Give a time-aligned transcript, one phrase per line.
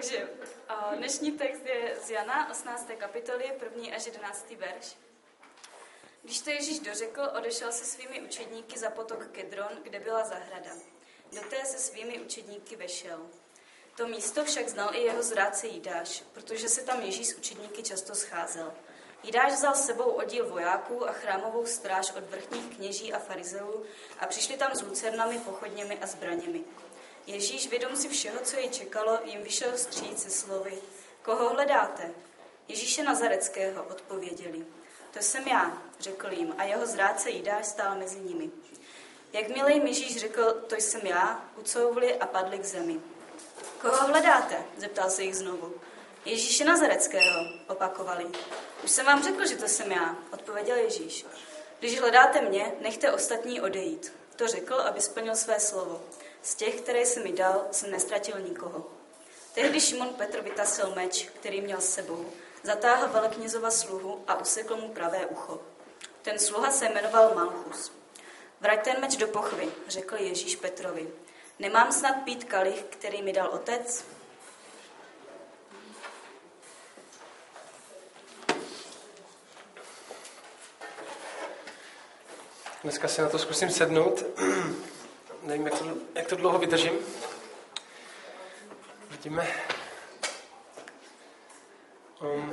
[0.00, 0.28] Takže
[0.96, 2.90] dnešní text je z Jana, 18.
[2.98, 3.44] kapitoly,
[3.76, 3.96] 1.
[3.96, 4.50] až 11.
[4.50, 4.96] verš.
[6.22, 10.70] Když to Ježíš dořekl, odešel se svými učedníky za potok Kedron, kde byla zahrada.
[11.32, 13.26] Do té se svými učedníky vešel.
[13.96, 18.14] To místo však znal i jeho zrádce Jidáš, protože se tam Ježíš s učedníky často
[18.14, 18.72] scházel.
[19.22, 23.84] Jidáš vzal s sebou oddíl vojáků a chrámovou stráž od vrchních kněží a farizeů
[24.20, 26.64] a přišli tam s lucernami, pochodněmi a zbraněmi.
[27.26, 30.78] Ježíš, vědom si všeho, co jej čekalo, jim vyšel vstříc se slovy.
[31.22, 32.10] Koho hledáte?
[32.68, 34.66] Ježíše Nazareckého, odpověděli.
[35.12, 38.50] To jsem já, řekl jim, a jeho zrádce Jidáš stál mezi nimi.
[39.32, 43.00] Jakmile jim Ježíš řekl, to jsem já, ucouvli a padli k zemi.
[43.80, 44.64] Koho hledáte?
[44.76, 45.74] zeptal se jich znovu.
[46.24, 48.26] Ježíše Nazareckého, opakovali.
[48.84, 51.26] Už jsem vám řekl, že to jsem já, odpověděl Ježíš.
[51.78, 54.12] Když hledáte mě, nechte ostatní odejít.
[54.36, 56.02] To řekl, aby splnil své slovo.
[56.42, 58.86] Z těch, které jsem mi dal, jsem nestratil nikoho.
[59.54, 62.26] Tehdy Šimon Petr vytasil meč, který měl s sebou,
[62.62, 65.60] zatáhl veleknězova sluhu a usekl mu pravé ucho.
[66.22, 67.92] Ten sluha se jmenoval Malchus.
[68.60, 71.08] Vrať ten meč do pochvy, řekl Ježíš Petrovi.
[71.58, 74.04] Nemám snad pít kalich, který mi dal otec?
[82.82, 84.24] Dneska si na to zkusím sednout.
[85.42, 86.92] Nevím, jak to, jak to dlouho vydržím.
[89.10, 89.46] Vidíme.
[92.22, 92.52] Um,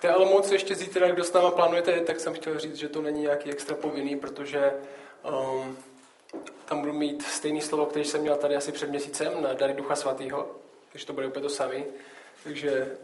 [0.00, 3.22] té Alomouci ještě zítra, kdo s náma plánujete, tak jsem chtěl říct, že to není
[3.22, 4.72] nějaký extra povinný, protože
[5.22, 5.78] um,
[7.00, 10.48] mít stejný slovo, který jsem měl tady asi před měsícem na Dary Ducha Svatého,
[10.92, 11.84] takže to bude úplně to samý.
[12.44, 12.96] Takže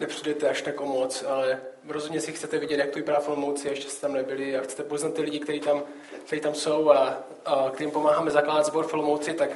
[0.00, 3.68] nepřijdete až tak o moc, ale rozhodně si chcete vidět, jak to vypadá v Olomouci,
[3.68, 5.82] ještě jste tam nebyli a chcete poznat ty lidi, kteří tam,
[6.26, 9.50] kteří tam jsou a, a kterým pomáháme zakládat sbor v Olomouci, tak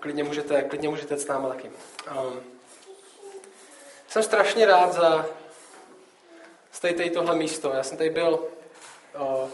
[0.00, 1.70] klidně můžete, klidně můžete s náma taky.
[2.10, 2.40] Um,
[4.08, 5.26] jsem strašně rád za
[6.80, 7.72] tady tohle místo.
[7.74, 8.48] Já jsem tady byl
[9.20, 9.48] uh,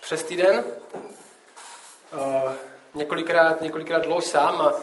[0.00, 0.64] přes týden,
[2.12, 2.52] uh,
[2.94, 4.74] několikrát, několikrát dlouho sám a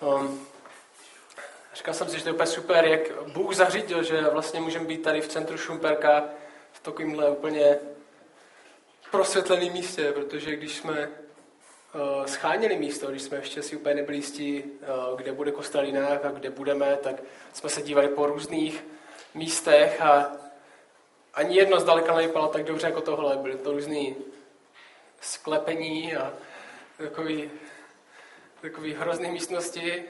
[0.00, 0.46] um,
[1.74, 5.02] říkal jsem si, že to je úplně super, jak Bůh zařídil, že vlastně můžeme být
[5.02, 6.24] tady v centru Šumperka
[6.72, 7.78] v takovémhle úplně
[9.10, 14.62] prosvětleném místě, protože když jsme uh, scháněli místo, když jsme ještě si úplně nebyli jistí,
[14.62, 17.16] uh, kde bude kostelina a kde budeme, tak
[17.52, 18.84] jsme se dívali po různých
[19.34, 20.32] místech a
[21.34, 23.36] ani jedno zdaleka nevypadalo tak dobře jako tohle.
[23.36, 24.16] Byly to různý
[25.20, 26.32] sklepení a
[26.96, 27.50] takový,
[28.60, 30.04] takový hrozný místnosti,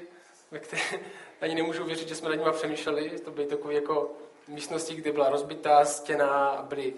[0.51, 0.83] ve které
[1.41, 3.11] ani nemůžu věřit, že jsme nad nimi přemýšleli.
[3.11, 4.13] To byly takové jako
[4.49, 6.95] místnosti, kde byla rozbitá stěna a byly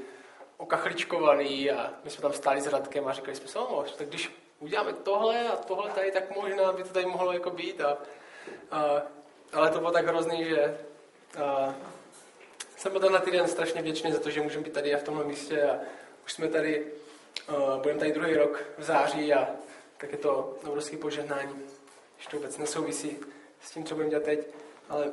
[0.57, 4.93] okachličkovaný a my jsme tam stáli s Radkem a říkali jsme no, tak když uděláme
[4.93, 7.81] tohle a tohle tady, tak možná by to tady mohlo jako být.
[7.81, 7.99] A,
[8.71, 9.03] a,
[9.53, 10.79] ale to bylo tak hrozný, že
[11.45, 11.75] a,
[12.77, 15.25] jsem byl tenhle týden strašně vděčný za to, že můžeme být tady a v tomhle
[15.25, 15.79] místě a
[16.25, 16.87] už jsme tady,
[17.83, 19.49] budeme tady druhý rok v září a
[19.99, 21.63] tak je to obrovské požehnání.
[22.17, 23.19] Ještě to vůbec nesouvisí
[23.63, 24.47] s tím, co budeme dělat teď,
[24.89, 25.13] ale,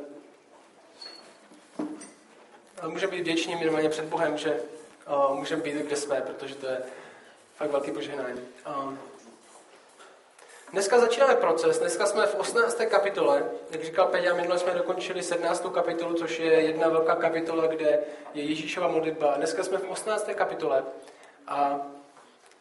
[2.82, 4.62] ale můžeme být vděční minimálně před Bohem, že
[5.08, 6.82] uh, můžeme být kde jsme, protože to je
[7.56, 8.42] fakt velký požehnání.
[8.68, 8.94] Uh,
[10.72, 12.82] Dneska začínáme proces, dneska jsme v 18.
[12.90, 15.66] kapitole, jak říkal Peťa, minule jsme dokončili 17.
[15.74, 18.00] kapitolu, což je jedna velká kapitola, kde
[18.34, 19.34] je Ježíšova modlitba.
[19.38, 20.30] Dneska jsme v 18.
[20.36, 20.84] kapitole
[21.48, 21.80] a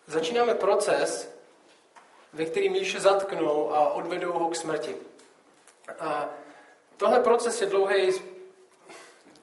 [0.06, 1.34] začínáme proces,
[2.34, 4.96] ve kterým Ježíše zatknou a odvedou ho k smrti.
[6.00, 6.30] A
[6.96, 8.12] tohle proces je dlouhý,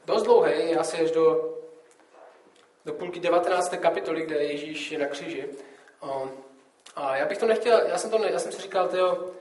[0.05, 1.55] dost dlouhý, asi až do,
[2.85, 3.75] do půlky 19.
[3.77, 5.49] kapitoly, kde Ježíš je na kříži.
[6.95, 9.31] A já bych to nechtěl, já jsem, to, já jsem si říkal, tyjo,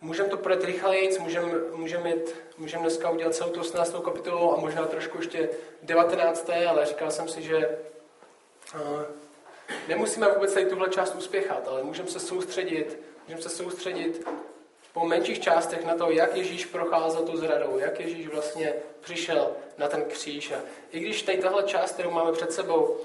[0.00, 2.02] můžeme to projet rychleji, můžeme můžem
[2.58, 3.96] můžem dneska udělat celou tu 18.
[4.04, 5.50] kapitolu a možná trošku ještě
[5.82, 6.50] 19.
[6.68, 7.78] ale říkal jsem si, že
[8.74, 9.02] uh,
[9.88, 14.26] nemusíme vůbec tady tuhle část uspěchat, ale můžeme se soustředit, můžeme se soustředit
[14.92, 19.88] po menších částech na to, jak Ježíš procházel tu zradou, jak Ježíš vlastně přišel na
[19.88, 20.52] ten kříž.
[20.52, 20.60] A
[20.90, 22.96] i když tady tahle část, kterou máme před sebou,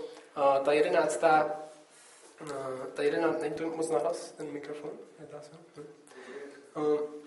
[0.64, 1.60] ta jedenáctá,
[2.94, 4.92] ta jedená, není to moc nahlas, ten mikrofon?
[5.20, 5.86] Uh,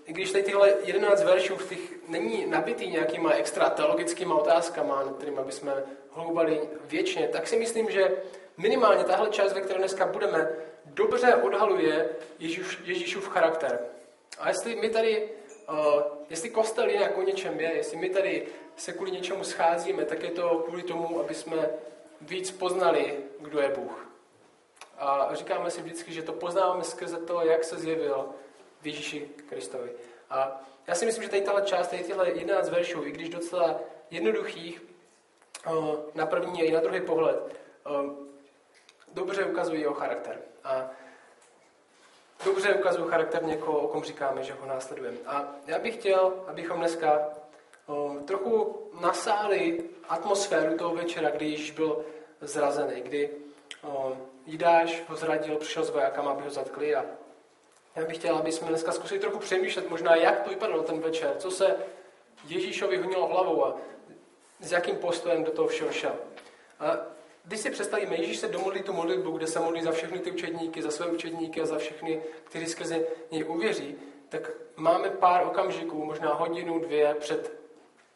[0.07, 5.41] I když tady tyhle 11 veršů těch není nabitý nějakýma extra teologickýma otázkama, nad kterými
[5.47, 5.73] bychom
[6.11, 8.17] hloubali věčně, tak si myslím, že
[8.57, 10.49] minimálně tahle část, ve které dneska budeme,
[10.85, 12.09] dobře odhaluje
[12.39, 13.79] Ježíš, Ježíšův charakter.
[14.39, 15.29] A jestli my tady
[15.69, 20.23] uh, jestli kostel jinak o něčem je, jestli my tady se kvůli něčemu scházíme, tak
[20.23, 21.71] je to kvůli tomu, aby jsme
[22.21, 24.09] víc poznali, kdo je Bůh.
[24.99, 28.29] A říkáme si vždycky, že to poznáváme skrze to, jak se zjevil
[28.85, 29.93] v Ježíši Kristovi.
[30.31, 33.81] A já si myslím, že tady tahle část, tady tyhle 11 veršů, i když docela
[34.11, 34.83] jednoduchých,
[36.15, 37.57] na první a i na druhý pohled,
[39.13, 40.39] dobře ukazují jeho charakter.
[40.65, 40.91] A
[42.45, 45.17] dobře ukazují charakter někoho, o kom říkáme, že ho následujeme.
[45.27, 47.29] A já bych chtěl, abychom dneska
[48.25, 52.05] trochu nasáli atmosféru toho večera, kdy Ježíš byl
[52.41, 53.31] zrazený, kdy
[54.47, 57.05] Jidáš ho zradil, přišel s vojákama, aby ho zatkli a
[57.97, 61.35] já bych chtěl, aby jsme dneska zkusili trochu přemýšlet možná, jak to vypadalo ten večer,
[61.39, 61.77] co se
[62.49, 63.77] Ježíšovi honilo hlavou a
[64.61, 66.15] s jakým postojem do toho všeho šel.
[66.81, 66.97] A
[67.45, 70.83] když si představíme, Ježíš se domodlí tu modlitbu, kde se modlí za všechny ty učedníky,
[70.83, 73.01] za své učedníky a za všechny, kteří skrze
[73.31, 73.97] něj uvěří,
[74.29, 77.53] tak máme pár okamžiků, možná hodinu, dvě před,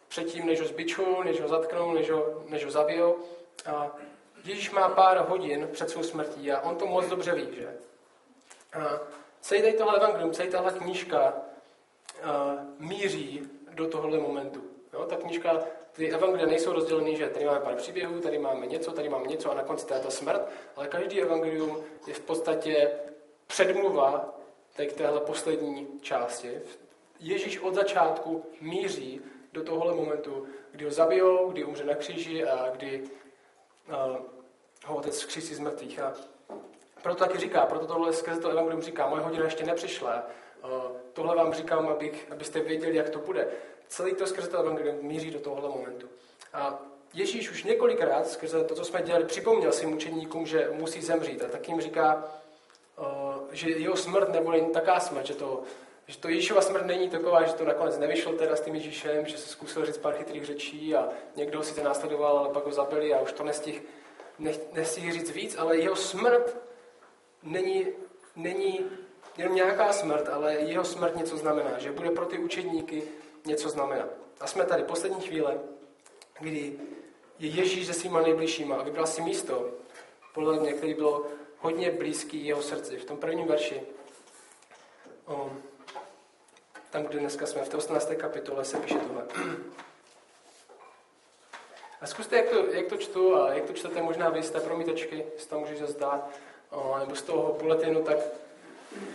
[0.09, 3.17] před tím, než ho zbičují, než ho zatknou, než ho, než ho zabijou.
[3.67, 3.97] A
[4.45, 7.77] Ježíš má pár hodin před svou smrtí a on to moc dobře ví, že?
[8.73, 9.01] A
[9.49, 14.63] celý tady tohle evangelium, celý tahle knížka uh, míří do tohohle momentu.
[14.93, 15.05] Jo?
[15.05, 15.63] Ta knížka,
[15.93, 19.51] ty evangelia nejsou rozdělený, že tady máme pár příběhů, tady máme něco, tady máme něco
[19.51, 22.91] a na konci to je ta smrt, ale každý evangelium je v podstatě
[23.47, 24.39] předmluva
[24.77, 26.61] k téhle poslední části.
[27.21, 29.21] Ježíš od začátku míří
[29.53, 33.03] do tohohle momentu, kdy ho zabijou, kdy umře na kříži a kdy
[33.89, 34.17] uh,
[34.87, 36.01] ho otec vzkřísí z mrtvých.
[36.01, 36.15] A
[37.03, 40.27] proto taky říká, proto tohle skrze to evangelium říká, moje hodina ještě nepřišla.
[40.65, 40.71] Uh,
[41.13, 43.49] tohle vám říkám, abych, abyste věděli, jak to bude.
[43.89, 46.09] Celý to skrze to evangelium míří do tohohle momentu.
[46.53, 46.79] A
[47.15, 51.43] Ježíš už několikrát skrze to, co jsme dělali, připomněl svým učeníkům, že musí zemřít.
[51.43, 52.25] A tak jim říká,
[52.99, 53.05] uh,
[53.53, 55.63] že jeho smrt nebude jen taká smrt, že to,
[56.07, 59.39] že to Ježíšova smrt není taková, že to nakonec nevyšlo teda s tím Ježíšem, že
[59.39, 63.15] se zkusil říct pár chytrých řečí a někdo si to následoval, ale pak ho zabili
[63.15, 63.81] a už to nestihl
[64.73, 66.57] nestihl říct víc, ale jeho smrt
[67.43, 67.87] není,
[68.37, 68.91] není
[69.37, 73.03] jenom nějaká smrt, ale jeho smrt něco znamená, že bude pro ty učedníky
[73.47, 74.09] něco znamenat.
[74.41, 75.61] A jsme tady poslední chvíle,
[76.41, 76.79] kdy
[77.39, 79.71] je Ježíš se svýma nejbližšíma a vybral si místo,
[80.35, 81.27] podle mě, který bylo
[81.59, 82.97] hodně blízký jeho srdci.
[82.97, 83.83] V tom prvním verši,
[85.27, 85.51] o,
[86.91, 88.11] tam, kde dneska jsme, v té 18.
[88.17, 89.25] kapitole, se píše tohle.
[92.01, 94.61] A zkuste, jak to, jak to čtu a jak to čtete možná vy z té
[94.61, 95.79] promítečky, jestli to můžeš
[96.73, 98.17] zdát, nebo z toho bulletinu, tak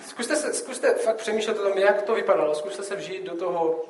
[0.08, 2.56] zkuste, se, zkuste fakt přemýšlet o tom, jak to vypadalo.
[2.56, 3.86] Zkuste se vžít do toho,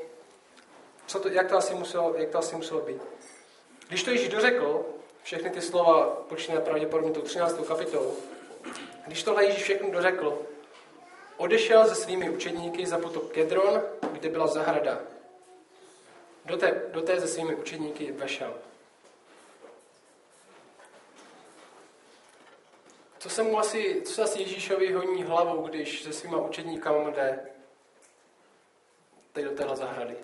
[1.05, 3.01] co to, jak, to asi muselo, jak to asi muselo být.
[3.87, 4.85] Když to Ježíš dořekl,
[5.23, 7.67] všechny ty slova, počíná pravděpodobně tou 13.
[7.67, 8.15] kapitolou,
[9.07, 10.39] když tohle Ježíš všechno dořekl,
[11.37, 13.81] odešel se svými učedníky za potok Kedron,
[14.11, 14.99] kde byla zahrada.
[16.45, 18.53] Do té, do té se svými učedníky vešel.
[23.23, 27.39] Co se mu asi, co se asi Ježíšovi honí hlavou, když se svýma učedníkama jde
[29.31, 30.15] tady do téhle zahrady?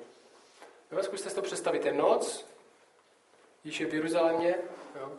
[0.92, 1.86] Jo, zkuste si to představit.
[1.86, 2.46] Je noc,
[3.64, 4.56] Ježíš je v Jeruzalémě,
[4.96, 5.12] jo.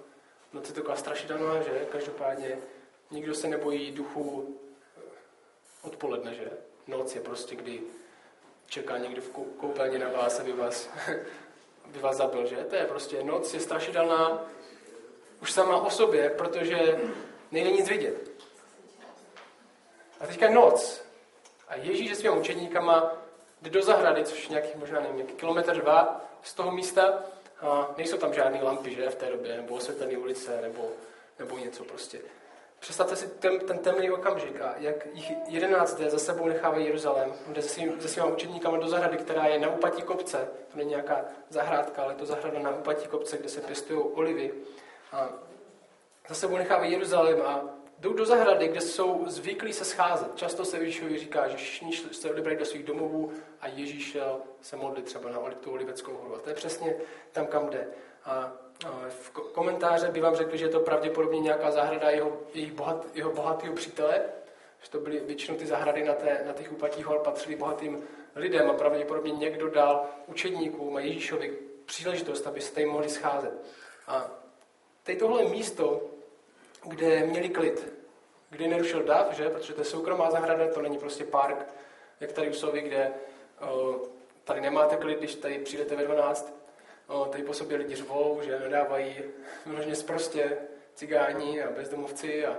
[0.53, 1.87] Noc je taková strašidelná, že?
[1.93, 2.59] Každopádně
[3.11, 4.59] nikdo se nebojí duchu
[5.83, 6.51] odpoledne, že?
[6.87, 7.81] Noc je prostě, kdy
[8.67, 10.89] čeká někdo v koupelně na vás, aby vás,
[11.85, 12.57] aby vás zabil, že?
[12.57, 14.47] To je prostě noc, je strašidelná
[15.43, 17.01] už sama o sobě, protože
[17.51, 18.31] nejde nic vidět.
[20.21, 21.03] A teďka noc.
[21.69, 23.13] A Ježíš se svými učeníkama
[23.63, 27.23] jde do zahrady, což nějaký, možná nevím, nějaký kilometr dva z toho místa.
[27.61, 30.89] A nejsou tam žádné lampy, že, v té době, nebo osvětlené ulice, nebo,
[31.39, 32.21] nebo něco prostě.
[32.81, 37.35] Představte si ten, ten temný okamžik a jak jich jedenáct jde za sebou nechávají Jeruzalém,
[37.49, 40.49] jde se, svým, se svýma do zahrady, která je na úpatí kopce.
[40.73, 44.53] To není nějaká zahrádka, ale je to zahrada na úpatí kopce, kde se pěstují olivy.
[45.13, 45.29] A
[46.29, 47.65] za sebou nechávají Jeruzalém a
[47.99, 50.37] jdou do zahrady, kde jsou zvyklí se scházet.
[50.37, 54.77] Často se Ježíšovi říká, že všichni se odebrali do svých domovů a Ježíš šel se
[54.77, 56.35] modlit třeba na tu Oliveckou horu.
[56.35, 56.97] A to je přesně
[57.33, 57.89] tam, kam jde.
[58.25, 58.53] A
[59.09, 63.33] v komentáře by vám řekli, že je to pravděpodobně nějaká zahrada jeho, jejich bohat, jeho
[63.33, 64.23] bohatého přítele,
[64.83, 68.71] že to byly většinou ty zahrady na, té, na těch úpatích hor patřily bohatým lidem
[68.71, 73.53] a pravděpodobně někdo dal učedníkům a Ježíšovi příležitost, aby se tady mohli scházet.
[74.07, 74.31] A
[75.03, 76.01] tady tohle místo,
[76.85, 77.93] kde měli klid,
[78.51, 79.49] kde nerušil dav, že?
[79.49, 81.67] protože to je soukromá zahrada, to není prostě park,
[82.21, 83.13] jak tady u Sovy, kde
[83.61, 84.01] o,
[84.45, 86.55] tady nemáte klid, když tady přijdete ve 12,
[87.07, 89.17] o, tady po sobě lidi řvou, že nedávají
[89.67, 90.59] množně zprostě
[90.95, 92.47] cigáni a bezdomovci.
[92.47, 92.59] A,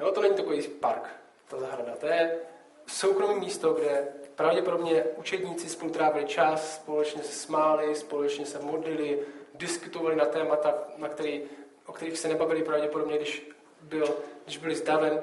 [0.00, 1.08] jo, to není takový park,
[1.48, 1.96] ta zahrada.
[1.96, 2.38] To je
[2.86, 9.20] soukromé místo, kde pravděpodobně učedníci spolu trávili čas, společně se smáli, společně se modlili,
[9.54, 11.42] diskutovali na témata, na který,
[11.86, 13.50] o kterých se nebavili pravděpodobně, když,
[13.80, 15.22] byl, když byli zdaven.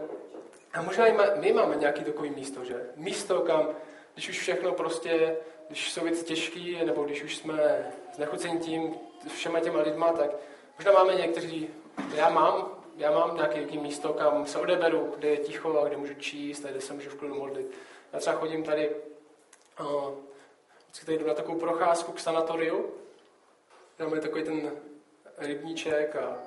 [0.74, 2.86] A možná i my máme nějaký takový místo, že?
[2.96, 3.70] Místo, kam,
[4.14, 8.96] když už všechno prostě, když jsou věci těžké, nebo když už jsme znechuceni tím,
[9.28, 10.30] všema těma lidma, tak
[10.78, 11.70] možná máme někteří,
[12.16, 16.14] já mám, já mám nějaké místo, kam se odeberu, kde je ticho a kde můžu
[16.14, 17.72] číst a kde se můžu v klidu modlit.
[18.14, 18.96] Já třeba chodím tady,
[20.86, 22.92] vždycky tady jdu na takovou procházku k sanatoriu,
[23.96, 24.72] tam je takový ten
[25.38, 26.38] rybníček a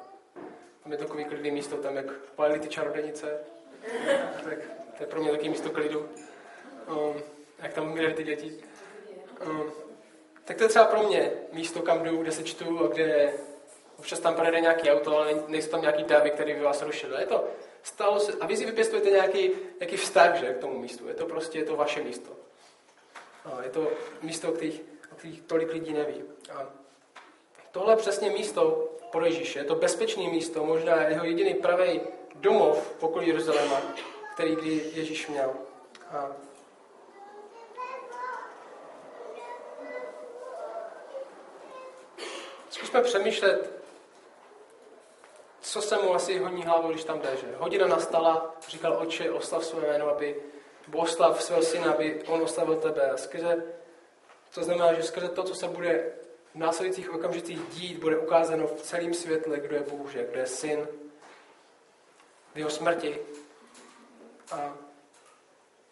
[0.87, 3.41] tam je takový klidný místo, tam jak palili ty čarodenice.
[4.45, 4.59] tak
[4.97, 6.09] to je pro mě takový místo klidu.
[6.89, 7.23] Um,
[7.59, 8.65] jak tam umírají ty děti.
[9.47, 9.73] Um,
[10.45, 13.33] tak to je třeba pro mě místo, kam jdu, kde se čtu a kde
[13.99, 17.19] občas tam projede nějaký auto, ale nejsou tam nějaký davy, který by vás rušil.
[17.19, 17.45] Je to,
[17.83, 19.51] stalo se, a vy si vypěstujete nějaký,
[19.81, 21.09] nějaký vztah že, k tomu místu.
[21.09, 22.31] Je to prostě je to vaše místo.
[23.45, 26.25] A je to místo, o kterých, o kterých tolik lidí neví.
[26.53, 26.86] A
[27.77, 29.59] tohle je přesně místo pro Ježíše.
[29.59, 32.01] Je to bezpečné místo, možná jeho jediný pravý
[32.35, 33.83] domov v okolí Jeruzaléma,
[34.35, 35.53] který kdy Ježíš měl.
[36.11, 36.31] A
[42.71, 43.71] Zkusme přemýšlet,
[45.61, 47.37] co se mu asi honí hlavu, když tam jde.
[47.37, 47.47] Že?
[47.57, 50.43] Hodina nastala, říkal oče, oslav své jméno, aby
[50.95, 53.11] oslav svého syna, aby on oslavil tebe.
[53.11, 53.65] A skrze,
[54.55, 56.13] to znamená, že skrze to, co se bude
[56.57, 60.89] v následujících okamžicích dít, bude ukázáno v celém světle, kdo je Bůh, kdo je syn,
[62.55, 63.19] v jeho smrti.
[64.53, 64.75] A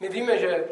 [0.01, 0.69] my víme, že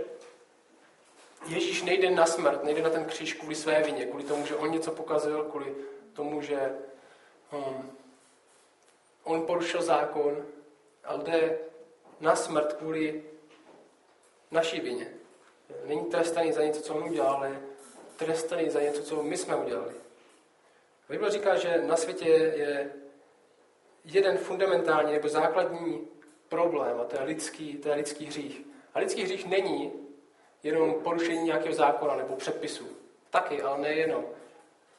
[1.46, 4.70] Ježíš nejde na smrt, nejde na ten kříž kvůli své vině, kvůli tomu, že on
[4.70, 5.74] něco pokazil, kvůli
[6.12, 6.74] tomu, že
[7.52, 7.92] um,
[9.24, 10.46] on porušil zákon,
[11.04, 11.58] ale jde
[12.20, 13.24] na smrt kvůli
[14.50, 15.12] naší vině.
[15.84, 17.71] Není trestaný za něco, co on udělal, ale
[18.24, 19.94] trestaný za něco, co my jsme udělali.
[21.08, 22.92] Bible říká, že na světě je
[24.04, 26.08] jeden fundamentální nebo základní
[26.48, 28.60] problém, a to je lidský, to je lidský hřích.
[28.94, 29.92] A lidský hřích není
[30.62, 32.88] jenom porušení nějakého zákona nebo předpisu.
[33.30, 34.24] Taky, ale nejenom.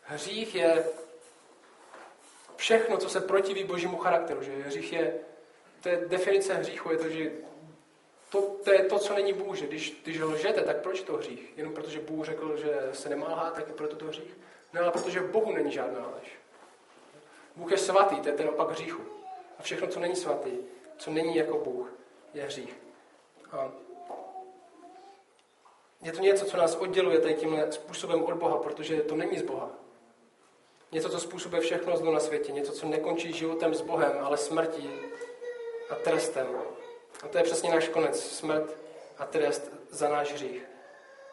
[0.01, 0.85] Hřích je
[2.55, 4.43] všechno, co se protiví božímu charakteru.
[4.43, 5.19] Že hřích je,
[5.81, 7.31] to je definice hříchu, je to, že
[8.33, 9.55] to, to je to, co není Bůh.
[9.55, 11.53] Že když, když lžete, tak proč to hřích?
[11.57, 14.37] Jenom protože Bůh řekl, že se nemá lhát, tak je proto to hřích?
[14.73, 16.31] Ne, ale protože v Bohu není žádná lež.
[17.55, 19.01] Bůh je svatý, to je ten opak hříchu.
[19.59, 20.51] A všechno, co není svatý,
[20.97, 21.93] co není jako Bůh,
[22.33, 22.77] je hřích.
[23.51, 23.71] A
[26.01, 29.43] je to něco, co nás odděluje tady tímhle způsobem od Boha, protože to není z
[29.43, 29.69] Boha.
[30.91, 32.51] Něco, co způsobuje všechno zlo na světě.
[32.51, 34.89] Něco, co nekončí životem s Bohem, ale smrtí
[35.89, 36.47] a trestem.
[37.21, 38.23] A to je přesně náš konec.
[38.23, 38.77] Smrt
[39.17, 40.63] a trest za náš hřích.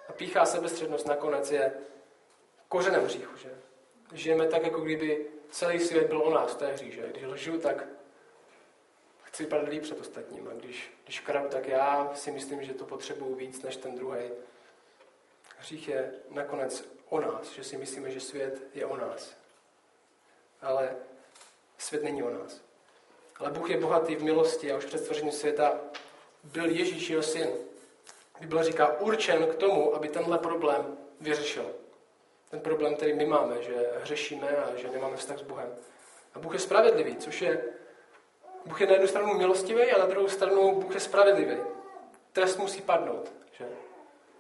[0.09, 1.73] A píchá sebestřednost nakonec je
[2.69, 3.37] kořenem hříchu.
[3.37, 3.51] Že?
[4.13, 6.55] Žijeme tak, jako kdyby celý svět byl o nás.
[6.55, 6.95] To je hřích.
[6.95, 7.09] Že?
[7.11, 7.87] Když lžu, tak
[9.23, 10.49] chci vypadat líp před ostatním.
[10.49, 14.31] A když, když kradu, tak já si myslím, že to potřebuju víc než ten druhý.
[15.59, 19.37] Hřích je nakonec o nás, že si myslíme, že svět je o nás.
[20.61, 20.97] Ale
[21.79, 22.61] svět není o nás.
[23.41, 25.81] Ale Bůh je bohatý v milosti a už před stvořením světa
[26.45, 27.51] byl Ježíš jeho syn.
[28.41, 31.67] Bible říká určen k tomu, aby tenhle problém vyřešil.
[32.51, 35.75] Ten problém, který my máme, že hřešíme a že nemáme vztah s Bohem.
[36.35, 37.65] A Bůh je spravedlivý, což je
[38.67, 41.57] Bůh je na jednu stranu milostivý a na druhou stranu Bůh je spravedlivý.
[42.33, 43.33] Trest musí padnout.
[43.53, 43.67] Že?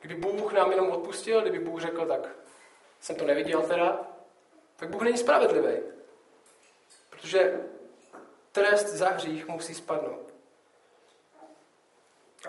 [0.01, 2.29] Kdyby Bůh nám jenom odpustil, kdyby Bůh řekl, tak
[3.01, 4.01] jsem to neviděl teda,
[4.77, 5.79] tak Bůh není spravedlivý.
[7.11, 7.61] Protože
[8.53, 10.35] trest za hřích musí spadnout.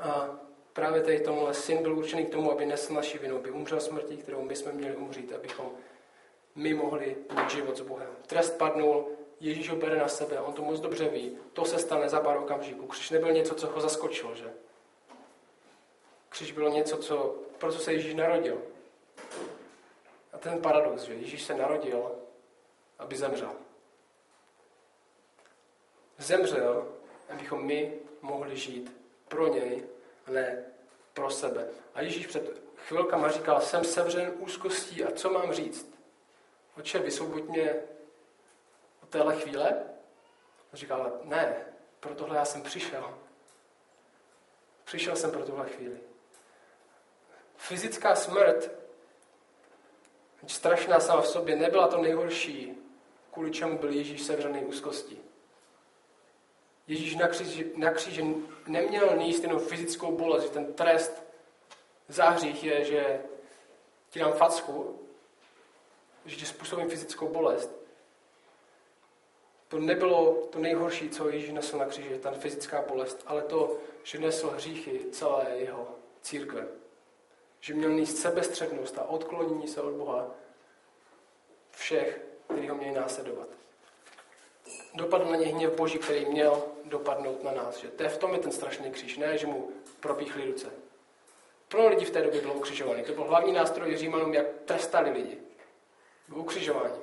[0.02, 0.30] A
[0.74, 4.18] právě tady tomuhle syn byl určený k tomu, aby nesl naši vinu, aby umřel smrtí,
[4.18, 5.72] kterou my jsme měli umřít, abychom
[6.56, 8.10] my mohli mít život s Bohem.
[8.28, 9.08] Trest padnul,
[9.40, 12.38] Ježíš ho bere na sebe, on to moc dobře ví, to se stane za pár
[12.38, 12.88] okamžiků.
[12.88, 14.54] Křiž nebyl něco, co ho zaskočilo, že?
[16.30, 18.62] Křiž bylo něco, co, pro co se Ježíš narodil.
[20.34, 22.12] A ten paradox, že Ježíš se narodil,
[23.00, 23.52] aby zemřel.
[26.22, 26.88] Zemřel,
[27.30, 28.98] abychom my mohli žít
[29.28, 29.84] pro něj
[30.28, 30.66] a ne
[31.14, 31.68] pro sebe.
[31.94, 36.00] A Ježíš před chvilkama říkal, jsem sevřen úzkostí a co mám říct?
[36.78, 37.76] Oče, vysvoboď mě
[39.04, 39.84] od téhle chvíle?
[40.74, 41.56] On říkal, ne,
[42.00, 43.18] pro tohle já jsem přišel.
[44.84, 45.98] Přišel jsem pro tuhle chvíli.
[47.58, 48.72] Fyzická smrt,
[50.48, 52.78] strašná sama v sobě, nebyla to nejhorší,
[53.32, 55.31] kvůli čemu byl Ježíš sevřený úzkostí.
[56.92, 58.36] Ježíš na kříži, na kříži
[58.68, 61.24] neměl níst jenom fyzickou bolest, že ten trest
[62.08, 63.22] za hřích je, že
[64.10, 65.00] ti dám facku,
[66.26, 67.72] že ti způsobím fyzickou bolest.
[69.68, 74.20] To nebylo to nejhorší, co Ježíš nesl na kříži, ta fyzická bolest, ale to, že
[74.20, 76.68] nesl hříchy celé jeho církve.
[77.60, 80.32] Že měl níst sebestřednost a odklonění se od Boha
[81.72, 83.61] všech, kteří ho měli následovat.
[84.94, 87.78] Dopadl na ně hněv Boží, který měl dopadnout na nás.
[87.78, 90.68] Že to je v tom je ten strašný kříž, ne, že mu propíchli ruce.
[91.68, 93.04] Pro lidi v té době bylo ukřižovaný.
[93.04, 95.38] To byl hlavní nástroj Římanům, jak trestali lidi.
[96.28, 97.02] Byl ukřižování.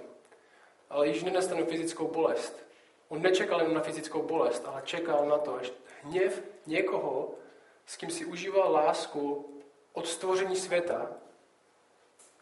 [0.91, 2.69] Ale již nenesl fyzickou bolest.
[3.09, 5.73] On nečekal jen na fyzickou bolest, ale čekal na to, až
[6.03, 7.35] hněv někoho,
[7.87, 9.55] s kým si užíval lásku
[9.93, 11.11] od stvoření světa,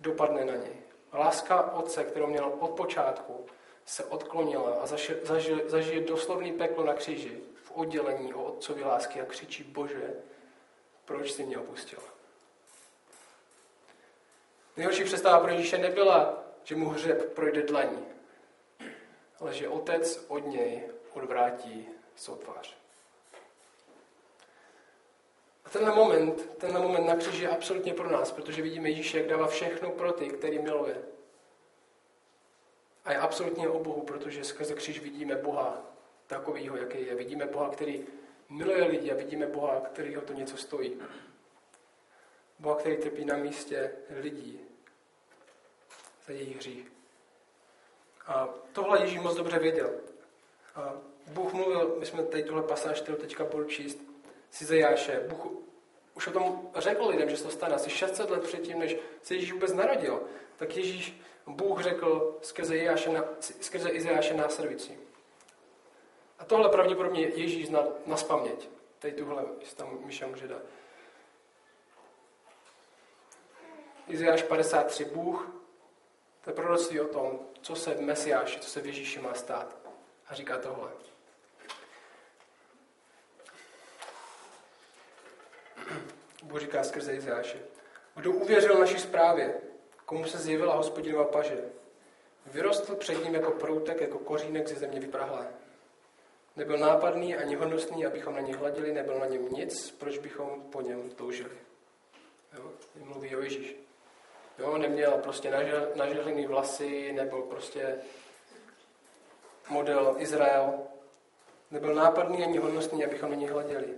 [0.00, 0.76] dopadne na něj.
[1.12, 3.46] Láska Otce, kterou měl od počátku,
[3.86, 5.20] se odklonila a zažije,
[5.66, 10.14] zažije doslovný peklo na kříži v oddělení o Otcovi lásky a křičí Bože,
[11.04, 11.98] proč jsi mě opustil?
[14.76, 18.04] Nejhorší představa pro Ježíše nebyla, že mu hřeb projde dlaní,
[19.40, 22.76] ale že otec od něj odvrátí svou tvář.
[25.64, 29.26] A tenhle moment, tenhle moment na kříži je absolutně pro nás, protože vidíme Ježíše, jak
[29.26, 31.02] dává všechno pro ty, který miluje.
[33.06, 35.82] A je absolutně o Bohu, protože skrze kříž vidíme Boha
[36.26, 37.14] takovýho, jaký je.
[37.14, 38.06] Vidíme Boha, který
[38.48, 41.00] miluje lidi a vidíme Boha, kterýho to něco stojí.
[42.58, 44.60] Boha, který trpí na místě lidí
[46.26, 46.92] za jejich hřích.
[48.26, 49.90] A tohle Ježíš moc dobře věděl.
[50.74, 50.94] A
[51.26, 53.98] Bůh mluvil, my jsme tady tuhle pasáž, kterou teďka budu číst,
[54.50, 55.24] z Izajáše.
[55.28, 55.46] Bůh
[56.14, 59.34] už o tom řekl lidem, že se to stane asi 600 let předtím, než se
[59.34, 60.22] Ježíš vůbec narodil.
[60.56, 63.10] Tak Ježíš, Bůh řekl skrze, Jejáše,
[63.40, 64.98] skrze Izajáše následující.
[66.38, 68.68] A tohle pravděpodobně Ježíš zná na spaměť.
[68.98, 70.62] Tady tuhle, jestli tam Míša může dát.
[74.08, 75.04] Izajáš 53.
[75.04, 75.56] Bůh
[76.46, 79.76] to je proroctví o tom, co se v Mesiáši, co se v Ježíši má stát.
[80.28, 80.90] A říká tohle.
[86.42, 87.58] Bůh říká skrze Izáše.
[88.14, 89.60] Kdo uvěřil naší zprávě,
[90.06, 91.64] komu se zjevila hospodinova paže,
[92.46, 95.48] vyrostl před ním jako proutek, jako kořínek ze země vyprahlé.
[96.56, 100.80] Nebyl nápadný ani hodnostný, abychom na něj hladili, nebyl na něm nic, proč bychom po
[100.80, 101.56] něm toužili.
[102.58, 102.72] Jo?
[103.04, 103.76] Mluví o Ježíši.
[104.58, 105.50] Jo, neměl prostě
[105.94, 107.98] nažehlený vlasy, nebyl prostě
[109.68, 110.74] model Izrael.
[111.70, 113.94] Nebyl nápadný ani hodnostný, abychom na něj hleděli.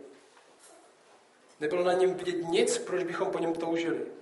[1.61, 4.18] Nebylo na něm vidět nic, proč bychom po něm toužili.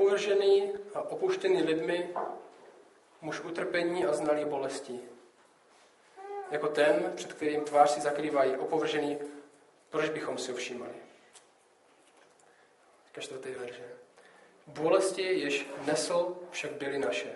[0.00, 2.14] Opovržený a opuštěný lidmi,
[3.20, 5.00] muž utrpení a znalý bolesti.
[6.50, 9.18] Jako ten, před kterým tvář si zakrývají opovržený,
[9.90, 10.92] proč bychom si ho všímali
[13.12, 13.84] ke verže.
[14.66, 17.32] Bolesti, jež nesl, však byly naše.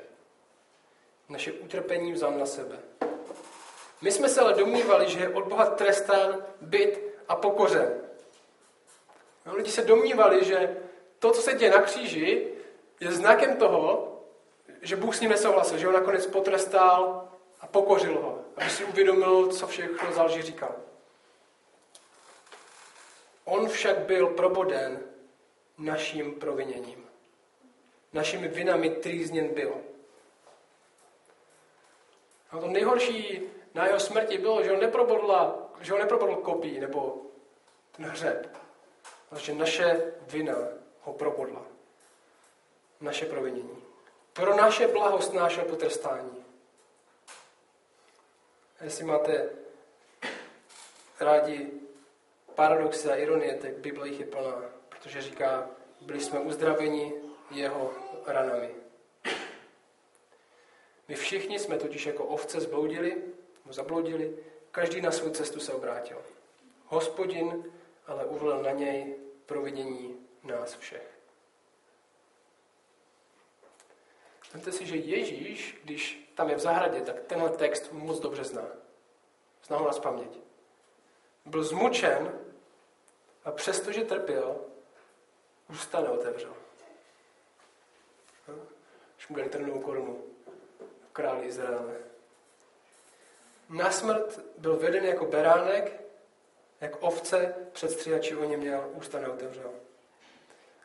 [1.29, 2.79] Naše utrpení vzal na sebe.
[4.01, 8.01] My jsme se ale domnívali, že je od Boha trestán, byt a pokořen.
[9.47, 10.84] No, lidi se domnívali, že
[11.25, 12.49] to, co se děje na kříži,
[13.01, 14.13] je znakem toho,
[14.83, 17.29] že Bůh s ním nesouhlasil, že ho nakonec potrestal
[17.61, 20.75] a pokořil ho, aby si uvědomil, co všechno zalží říkal.
[23.45, 25.01] On však byl proboden
[25.79, 27.07] naším proviněním.
[28.13, 29.75] Našimi vinami trýzněn byl.
[32.51, 33.41] A to nejhorší
[33.75, 37.17] na jeho smrti bylo, že ho neprobodla, že ho neprobodl kopí nebo
[37.97, 38.57] ten hřeb,
[39.31, 41.63] ale že naše vina ho probodla.
[43.01, 43.83] Naše provinění.
[44.33, 46.45] Pro naše blahost nášel potrestání.
[48.81, 49.51] Jestli máte
[51.21, 51.71] rádi
[52.55, 57.13] paradoxy a ironie, tak Bible jich je plná protože říká, byli jsme uzdraveni
[57.51, 57.93] jeho
[58.27, 58.71] ranami.
[61.09, 63.23] My všichni jsme totiž jako ovce zbloudili,
[63.71, 64.37] zabloudili,
[64.71, 66.23] každý na svou cestu se obrátil.
[66.87, 67.73] Hospodin
[68.07, 70.14] ale uvolil na něj providění
[70.45, 71.15] nás všech.
[74.55, 78.67] Vemte si, že Ježíš, když tam je v zahradě, tak tenhle text moc dobře zná.
[79.65, 80.39] Zná ho na paměť.
[81.45, 82.41] Byl zmučen
[83.45, 84.61] a přestože trpěl,
[85.71, 86.55] ústa neotevřel.
[89.17, 90.25] Když mu dali trnou korunu,
[91.13, 91.97] král Izraele.
[93.69, 96.01] Na smrt byl veden jako beránek,
[96.81, 99.71] jak ovce před stříhači o něm měl, ústa neotevřel.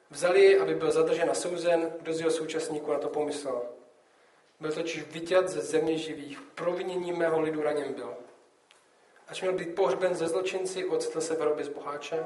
[0.10, 3.62] Vzali ji, aby byl zadržen a souzen, kdo z jeho současníků na to pomyslel.
[4.60, 8.13] Byl totiž vyťat ze země živých, provinění mého lidu raněn byl.
[9.28, 12.26] Ač měl být pohřben ze zločinci, ocitl se v hrobě z boháče,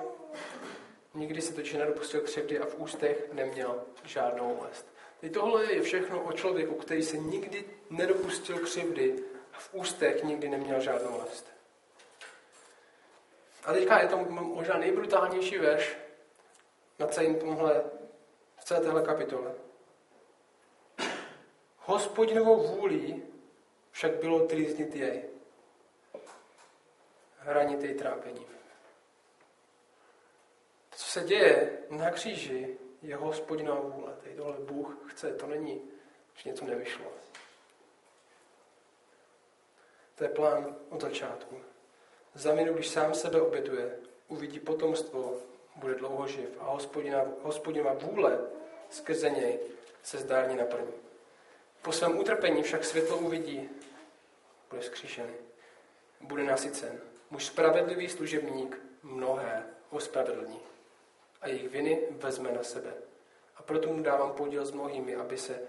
[1.13, 4.86] nikdy se totiž nedopustil křivdy a v ústech neměl žádnou lest.
[5.22, 9.15] Teď tohle je všechno o člověku, který se nikdy nedopustil křivdy
[9.54, 11.48] a v ústech nikdy neměl žádnou lest.
[13.65, 16.03] A teďka je to možná nejbrutálnější verš
[17.04, 17.84] na celém tomhle,
[18.58, 19.56] v celé téhle kapitole.
[21.78, 23.24] Hospodinovou vůlí
[23.92, 25.24] však bylo trýznit jej.
[27.38, 28.48] Hranit jej trápením.
[30.89, 34.13] To, co se děje na kříži, je hospodinová vůle.
[34.24, 35.82] Tady tohle Bůh chce, to není,
[36.36, 37.06] že něco nevyšlo.
[40.16, 41.62] To je plán od začátku.
[42.34, 45.38] Za minu, když sám sebe obětuje, uvidí potomstvo,
[45.76, 48.40] bude dlouho živ a hospodina, hospodina vůle
[48.90, 49.60] skrze něj
[50.04, 50.94] se zdárně naplní.
[51.82, 53.70] Po svém utrpení však světlo uvidí,
[54.70, 55.34] bude zkříšený,
[56.22, 57.02] bude nasycen.
[57.30, 60.60] Muž spravedlivý služebník mnohé ospravedlní
[61.42, 62.94] a jejich viny vezme na sebe.
[63.56, 65.62] A proto mu dávám podíl s mnohými, aby se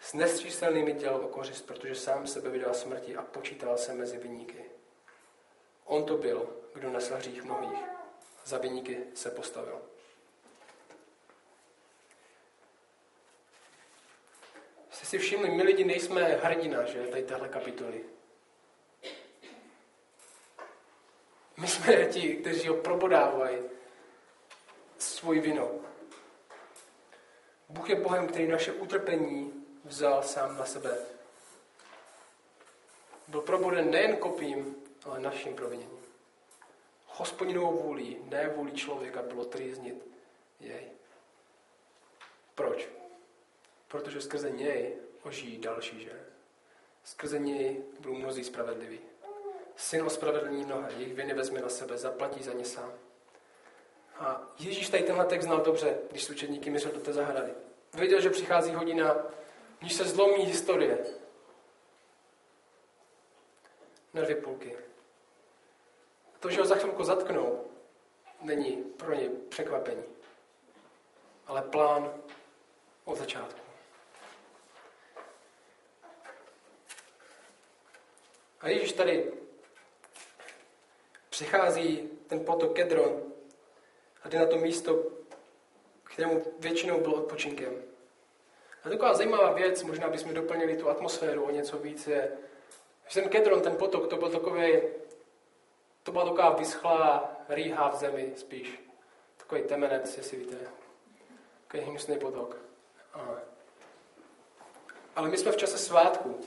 [0.00, 4.64] s nestříselnými dělal o kořist, protože sám sebe vydal smrti a počítal se mezi vyníky.
[5.84, 7.95] On to byl, kdo nesl hřích mnohých.
[8.46, 9.82] Za vyníky se postavil.
[14.90, 18.04] Jste si všimli, my lidi nejsme hrdina, že, tady téhle kapitoly.
[21.56, 23.58] My jsme ti, kteří ho probodávají
[24.98, 25.82] svoji vinou.
[27.68, 30.98] Bůh je Bohem, který naše utrpení vzal sám na sebe.
[33.28, 35.95] Byl proboden nejen kopím, ale naším proviněním.
[37.16, 40.06] Hospodinovou vůlí, ne vůli člověka, bylo trýznit
[40.60, 40.90] jej.
[42.54, 42.88] Proč?
[43.88, 46.26] Protože skrze něj ožijí další, že?
[47.04, 49.00] Skrze něj budou mnozí spravedliví.
[49.76, 52.92] Syn ospravedlní mnohé, jejich viny vezme na sebe, zaplatí za ně sám.
[54.18, 57.54] A Ježíš tady tenhle text znal dobře, když s učedníky mířil do té zahrady.
[57.94, 59.16] Věděl, že přichází hodina,
[59.78, 61.06] když se zlomí historie.
[64.14, 64.76] Na dvě půlky.
[66.40, 67.64] To, že ho za chvilku zatknou,
[68.42, 70.04] není pro ně překvapení,
[71.46, 72.14] ale plán
[73.04, 73.60] od začátku.
[78.60, 79.32] A Ježíš tady
[81.30, 83.22] přichází ten potok Kedron
[84.22, 85.04] a jde na to místo,
[86.04, 87.82] kterému většinou bylo odpočinkem.
[88.84, 92.32] A taková zajímavá věc, možná bychom doplnili tu atmosféru o něco víc, je,
[93.08, 94.82] že ten Kedron, ten potok, to byl takový,
[96.06, 98.80] to byla taková vyschlá rýha v zemi spíš.
[99.36, 100.56] Takový temenec, jestli víte.
[101.66, 102.56] Takový hnusný potok.
[105.16, 106.40] Ale my jsme v čase svátku.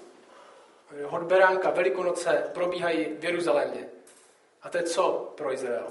[1.06, 3.90] Hod Beránka, Velikonoce probíhají v Jeruzalémě.
[4.62, 5.88] A to je co pro Izrael?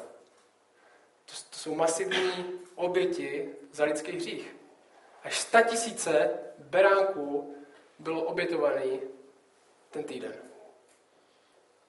[1.24, 4.56] To, to jsou masivní oběti za lidský hřích.
[5.24, 7.54] Až sta tisíce beránků
[7.98, 9.00] bylo obětovaný
[9.90, 10.47] ten týden.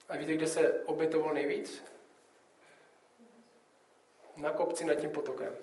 [0.09, 1.83] A víte, kde se obětovalo nejvíc?
[4.37, 5.55] Na kopci nad tím potokem.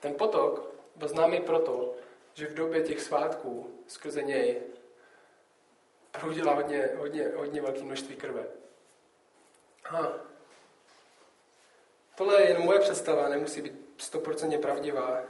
[0.00, 1.94] Ten potok byl známý proto,
[2.34, 4.62] že v době těch svátků skrze něj
[6.10, 8.46] proudila hodně, hodně, hodně velké množství krve.
[9.90, 10.12] A
[12.14, 15.22] tohle je jen moje představa, nemusí být stoprocentně pravdivá.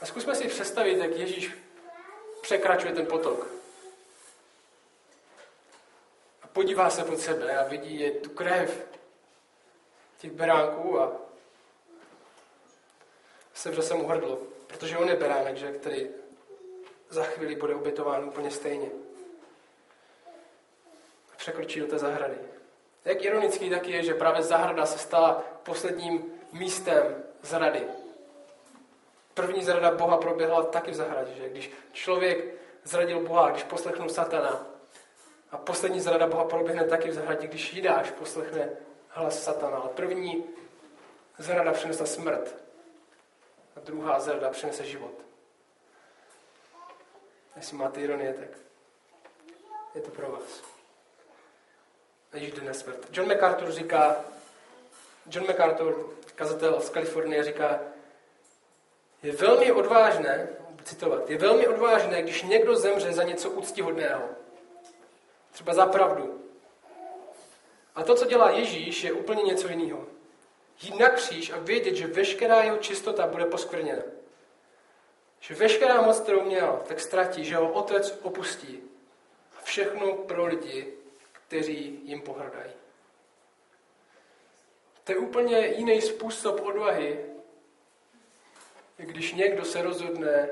[0.00, 1.54] A zkusme si představit, jak Ježíš
[2.42, 3.61] překračuje ten potok.
[6.52, 8.86] Podívá se pod sebe a vidí je tu krev
[10.18, 11.12] těch beránků a
[13.54, 16.08] sevře se mu hrdlo, protože on je beránek, že, který
[17.10, 18.90] za chvíli bude obětován úplně stejně.
[21.32, 22.34] A překročí do té zahrady.
[23.04, 27.82] Jak ironický taky je, že právě zahrada se stala posledním místem zrady.
[29.34, 32.44] První zrada Boha proběhla taky v zahradě, že když člověk
[32.84, 34.71] zradil Boha, když poslechnul satana,
[35.52, 38.70] a poslední zrada Boha proběhne taky v zahradě, když Jidáš poslechne
[39.08, 39.76] hlas satana.
[39.76, 40.44] Ale první
[41.38, 42.54] zrada přinesla smrt
[43.76, 45.14] a druhá zrada přinese život.
[47.56, 48.48] Jestli máte ironie, tak
[49.94, 50.62] je to pro vás.
[52.32, 53.08] Ježíš jde na smrt.
[53.12, 54.24] John MacArthur říká,
[55.30, 57.80] John MacArthur, kazatel z Kalifornie, říká,
[59.22, 60.48] je velmi odvážné,
[60.84, 64.41] citovat, je velmi odvážné, když někdo zemře za něco úctihodného.
[65.52, 66.44] Třeba za pravdu.
[67.94, 70.06] A to, co dělá Ježíš, je úplně něco jiného.
[70.82, 74.02] Jít na kříž a vědět, že veškerá jeho čistota bude poskvrněna.
[75.40, 78.82] že veškerá moc, kterou měl, tak ztratí, že ho otec opustí.
[79.58, 80.94] A všechno pro lidi,
[81.32, 82.72] kteří jim pohrdají.
[85.04, 87.26] To je úplně jiný způsob odvahy,
[88.96, 90.48] když někdo se rozhodne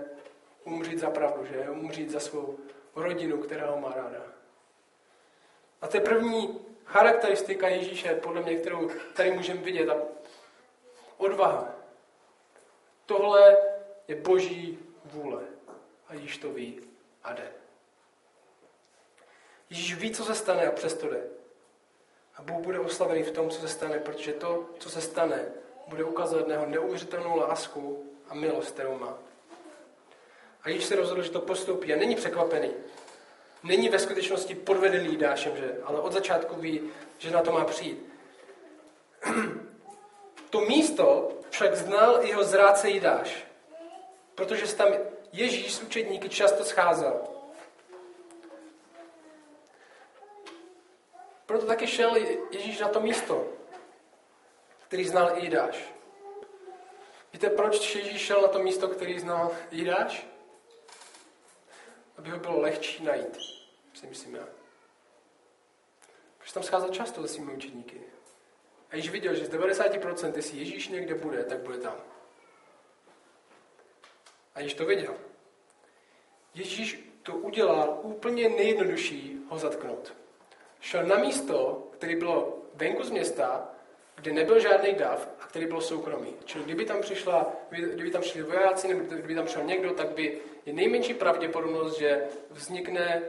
[0.64, 1.70] umřít za pravdu, že?
[1.70, 2.58] Umřít za svou
[2.94, 4.39] rodinu, která ho má ráda.
[5.80, 9.88] A to je první charakteristika Ježíše, podle mě, kterou tady můžeme vidět.
[9.88, 9.96] A
[11.16, 11.68] odvaha.
[13.06, 13.56] Tohle
[14.08, 15.42] je boží vůle.
[16.08, 16.80] A Ježíš to ví
[17.24, 17.52] a jde.
[19.70, 21.22] Ježíš ví, co se stane a přesto jde.
[22.36, 25.52] A Bůh bude oslavený v tom, co se stane, protože to, co se stane,
[25.88, 29.18] bude ukazovat na jeho neuvěřitelnou lásku a milost, kterou má.
[30.62, 32.70] A Ježíš se rozhodl, že to postoupí a není překvapený.
[33.62, 35.80] Není ve skutečnosti podvedený Dášem, že?
[35.84, 38.12] ale od začátku ví, že na to má přijít.
[40.50, 43.44] To místo však znal jeho zráce Jidáš,
[44.34, 44.88] protože se tam
[45.32, 47.20] Ježíš s učedníky často scházel.
[51.46, 52.16] Proto taky šel
[52.50, 53.46] Ježíš na to místo,
[54.88, 55.94] který znal i Jidáš.
[57.32, 60.26] Víte, proč Ježíš šel na to místo, který znal Jidáš?
[62.20, 63.38] Aby ho bylo lehčí najít,
[63.94, 64.48] si myslím já.
[66.38, 68.00] Protože tam scházel často se svými učedníky.
[68.90, 71.94] A již viděl, že z 90% jestli Ježíš někde bude, tak bude tam.
[74.54, 75.14] A již to viděl.
[76.54, 80.14] Ježíš to udělal úplně nejjednodušší ho zatknout.
[80.80, 83.68] Šel na místo, které bylo venku z města,
[84.20, 86.34] kde nebyl žádný dav a který byl soukromý.
[86.44, 90.40] Čili kdyby tam, přišla, kdyby tam šli vojáci nebo kdyby tam šel někdo, tak by
[90.66, 93.22] je nejmenší pravděpodobnost, že vznikne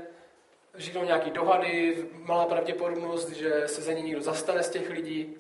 [0.74, 5.38] vzniknou nějaký dohady, malá pravděpodobnost, že se za ně někdo zastane z těch lidí.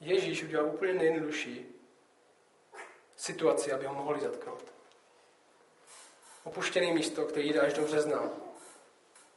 [0.00, 1.66] Ježíš udělal úplně nejjednodušší
[3.16, 4.72] situaci, aby ho mohli zatknout.
[6.44, 8.30] Opuštěné místo, který dáš dobře znal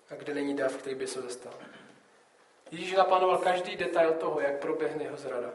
[0.09, 1.53] a kde není dav, který by se zastal.
[2.71, 5.53] Ježíš naplánoval každý detail toho, jak proběhne jeho zrada.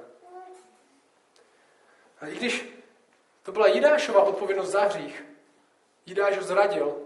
[2.20, 2.68] A i když
[3.42, 5.24] to byla Jidášova odpovědnost za hřích,
[6.06, 6.96] Jidáš ho zradil,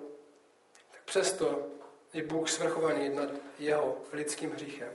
[0.92, 1.66] tak přesto
[2.12, 4.92] je Bůh svrchovaný nad jeho lidským hříchem.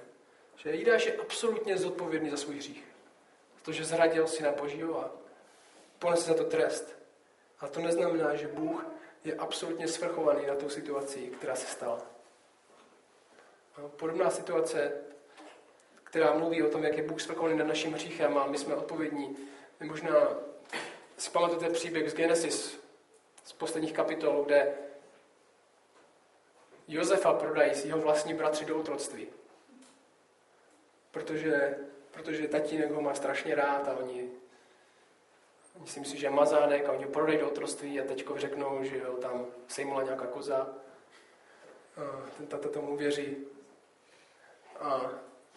[0.56, 2.84] Že Jidáš je absolutně zodpovědný za svůj hřích.
[3.56, 5.12] Protože zradil syna Božího a
[5.99, 6.95] ponese za to trest.
[7.60, 8.86] A to neznamená, že Bůh
[9.23, 12.01] je absolutně svrchovaný na tu situaci, která se stala.
[13.95, 15.05] Podobná situace,
[16.15, 19.38] která mluví o tom, jak je Bůh svrchovaný nad naším hříchem a my jsme odpovědní.
[19.80, 20.13] My možná
[21.17, 22.80] si pamatujete příběh z Genesis,
[23.43, 24.78] z posledních kapitol, kde
[26.88, 29.28] Josefa prodají s jeho vlastní bratři do otroctví.
[31.12, 31.78] Protože,
[32.12, 34.30] protože tatínek ho má strašně rád a oni,
[35.80, 39.04] oni si že je mazánek a oni ho prodají do otroctví a teďko řeknou, že
[39.04, 40.67] ho tam sejmula nějaká koza.
[41.97, 43.38] A ten tata tomu věří.
[44.80, 45.12] A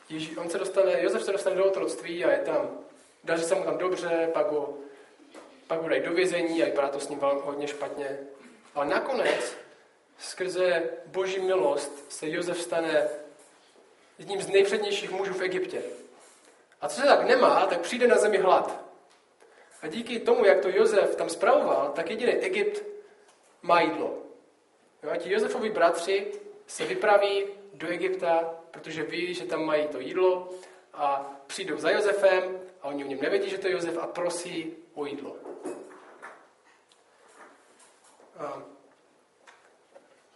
[0.08, 2.78] Ježí, on se dostane, Josef se dostane do otroctví a je tam,
[3.24, 4.78] daří se mu tam dobře, pak ho,
[5.66, 8.18] pak ho dají do vězení a vypadá to s ním hodně špatně.
[8.74, 9.56] Ale nakonec,
[10.18, 13.08] skrze boží milost, se Josef stane
[14.18, 15.82] jedním z nejpřednějších mužů v Egyptě.
[16.80, 18.84] A co se tak nemá, tak přijde na zemi hlad.
[19.82, 22.82] A díky tomu, jak to Josef tam spravoval, tak jediný Egypt
[23.62, 24.18] má jídlo.
[25.02, 26.26] Jo, a ti Josefovi bratři
[26.66, 27.44] se vypraví
[27.74, 30.50] do Egypta, protože ví, že tam mají to jídlo
[30.94, 34.76] a přijdou za Josefem a oni o něm nevědí, že to je Josef a prosí
[34.94, 35.36] o jídlo.
[38.36, 38.62] A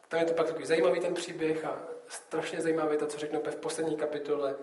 [0.09, 3.57] tam je to pak takový zajímavý ten příběh a strašně zajímavé to, co řekne v
[3.57, 4.57] poslední kapitole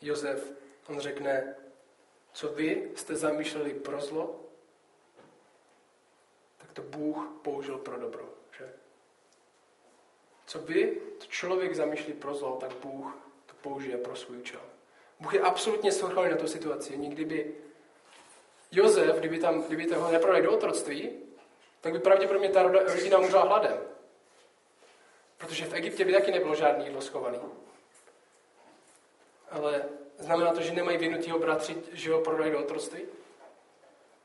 [0.00, 0.52] Josef.
[0.88, 1.56] On řekne,
[2.32, 4.40] co vy jste zamýšleli pro zlo,
[6.56, 8.37] tak to Bůh použil pro dobro.
[10.48, 14.60] Co vy, to člověk zamýšlí pro zlo, tak Bůh to použije pro svůj účel.
[15.20, 16.98] Bůh je absolutně svrchovaný na tu situaci.
[16.98, 17.54] Nikdy by
[18.72, 21.10] Jozef, kdyby, tam, kdyby toho neprodali do otroctví,
[21.80, 23.78] tak by pravděpodobně ta rodina umřela hladem.
[25.38, 27.38] Protože v Egyptě by taky nebylo žádný jídlo schovaný.
[29.50, 29.84] Ale
[30.18, 33.02] znamená to, že nemají věnutýho bratři, že ho prodají do otroctví?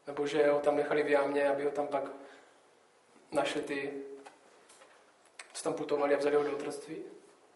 [0.07, 2.03] Nebo že ho tam nechali v jámě, aby ho tam pak
[3.31, 3.93] našli ty,
[5.53, 6.97] co tam putovali a vzali ho do otroctví?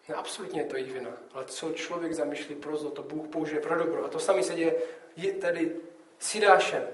[0.09, 1.11] Ne, absolutně je to jejich vina.
[1.33, 4.05] Ale co člověk zamýšlí pro zlo, to Bůh použije pro dobro.
[4.05, 4.81] A to sami se děje
[5.15, 5.75] je tady
[6.19, 6.87] s Jidášem.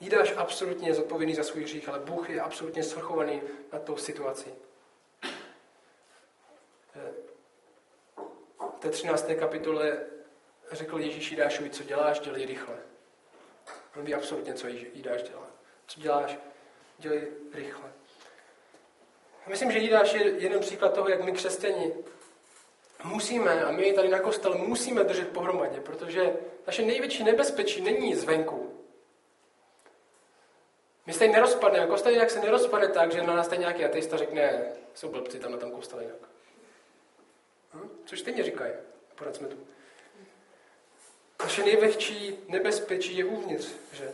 [0.00, 4.54] Jidáš absolutně je zodpovědný za svůj hřích, ale Bůh je absolutně svrchovaný na tou situaci.
[8.58, 9.26] V té 13.
[9.38, 10.06] kapitole
[10.72, 12.76] řekl Ježíš Jidášovi, co děláš, dělej rychle.
[13.96, 15.46] On ví absolutně, co Jidáš dělá.
[15.86, 16.38] Co děláš,
[16.98, 17.92] dělej rychle.
[19.46, 21.92] Myslím, že Jidáš je jeden příklad toho, jak my křesťani
[23.04, 28.82] musíme, a my tady na kostel musíme držet pohromadě, protože naše největší nebezpečí není zvenku.
[31.06, 34.72] My se nerozpadneme, kostel jinak se nerozpadne tak, že na nás tady nějaký ateista řekne,
[34.94, 36.18] jsou blbci tam na tom kostele jinak.
[37.74, 37.88] Hm?
[38.04, 38.72] Což stejně říkají,
[39.14, 39.56] pořád jsme tu.
[41.42, 44.12] Naše největší nebezpečí je uvnitř, že?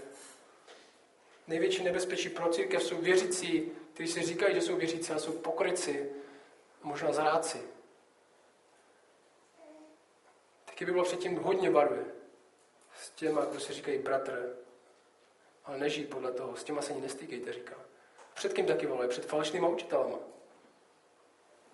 [1.47, 6.11] Největší nebezpečí pro církev jsou věřící, kteří si říkají, že jsou věřící, ale jsou pokryci,
[6.83, 7.61] možná zráci.
[10.65, 12.05] Taky by bylo předtím hodně barvy
[12.95, 14.57] s těma, kdo si říkají bratr,
[15.65, 17.75] ale nežijí podle toho, s těma se ani nestýkejte, říká.
[18.35, 19.11] Před kým taky volají?
[19.11, 20.19] Před falešnýma učitelama.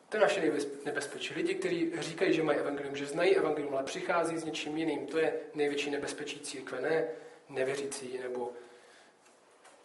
[0.09, 0.53] To je naše
[0.85, 1.35] nebezpečí.
[1.35, 5.19] Lidi, kteří říkají, že mají evangelium, že znají evangelium, ale přichází s něčím jiným, to
[5.19, 7.09] je největší nebezpečí církve, ne
[7.49, 8.53] nevěřící nebo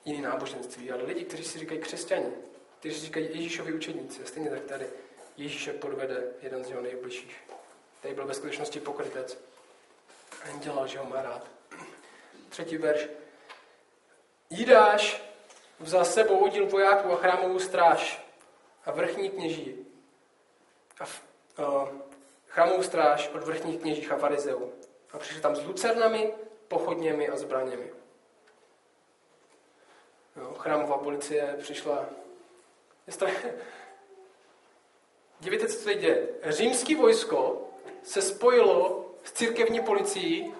[0.06, 2.32] jiný náboženství, ale lidi, kteří si říkají křesťani,
[2.80, 4.26] kteří říkají Ježíšovi učedníci.
[4.26, 4.88] Stejně tak tady
[5.38, 7.44] Ježíše podvede jeden z jeho nejbližších.
[8.02, 9.38] Tady byl ve skutečnosti pokrytec.
[10.44, 11.48] A jen dělal, že ho má rád.
[12.50, 13.08] Třetí verš.
[14.50, 15.24] Jidáš
[15.80, 18.26] vzal sebou oddíl vojáků a chrámovou stráž
[18.86, 19.86] a vrchní kněží
[21.00, 21.22] a v,
[21.60, 21.90] uh,
[22.48, 24.74] chrámovou stráž od vrchních kněžích a farizeů.
[25.12, 26.34] A přišli tam s lucernami,
[26.68, 27.92] pochodněmi a zbraněmi.
[30.60, 32.06] Chrámová policie přišla.
[35.40, 36.28] Dívejte, co se děje.
[36.44, 37.70] Římský vojsko
[38.04, 40.54] se spojilo s církevní policií,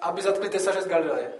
[0.00, 1.32] aby zatkli tesaře z Galileje.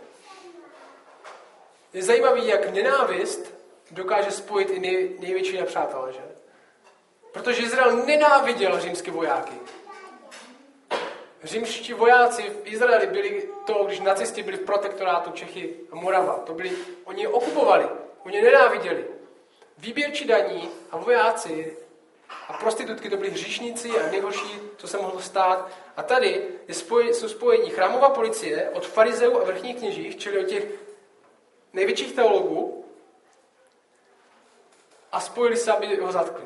[1.92, 3.54] Je zajímavý, jak nenávist
[3.90, 6.22] dokáže spojit i nej, největší nepřátelé, že?
[7.32, 9.54] Protože Izrael nenáviděl římské vojáky.
[11.44, 16.38] Římští vojáci v Izraeli byli to, když nacisti byli v protektorátu Čechy a Morava.
[16.38, 16.72] To byli,
[17.04, 17.88] oni je okupovali,
[18.24, 19.06] oni je nenáviděli.
[19.78, 21.76] Výběrčí daní a vojáci
[22.48, 25.70] a prostitutky to byli hříšníci a nejhorší, co se mohlo stát.
[25.96, 30.48] A tady je spoj, jsou spojení chrámová policie od farizeů a vrchních kněžích, čili od
[30.48, 30.64] těch
[31.72, 32.84] největších teologů,
[35.12, 36.44] a spojili se, aby ho zatkli.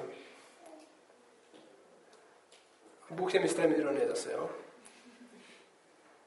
[3.10, 4.50] Bůh je mistrem ironie zase, jo?